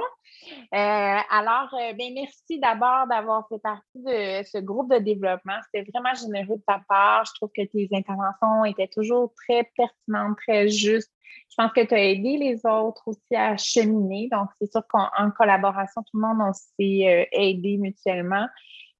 [0.71, 5.57] Alors, ben, merci d'abord d'avoir fait partie de ce groupe de développement.
[5.65, 7.25] C'était vraiment généreux de ta part.
[7.25, 11.11] Je trouve que tes interventions étaient toujours très pertinentes, très justes
[11.49, 14.29] je pense que tu as aidé les autres aussi à cheminer.
[14.31, 18.47] Donc, c'est sûr qu'en collaboration, tout le monde, on s'est euh, aidé mutuellement.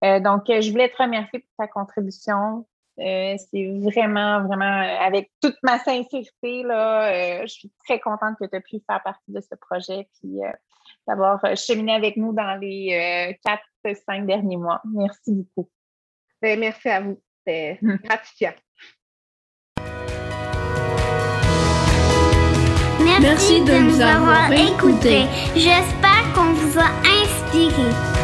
[0.04, 2.66] Euh, donc, euh, je voulais te remercier pour ta contribution.
[2.98, 8.62] c'est vraiment, vraiment, avec toute ma sincérité, là, je suis très contente que tu aies
[8.62, 10.40] pu faire partie de ce projet puis
[11.08, 13.64] d'avoir cheminé avec nous dans les quatre,
[14.06, 14.82] cinq derniers mois.
[14.86, 15.70] Merci beaucoup.
[16.42, 17.22] Ben, merci à vous.
[17.46, 18.54] C'est gratifiant.
[23.22, 25.26] Merci, de, nous avoir écoutés.
[25.56, 26.90] J'espère qu'on vous a
[27.24, 28.15] inspiré.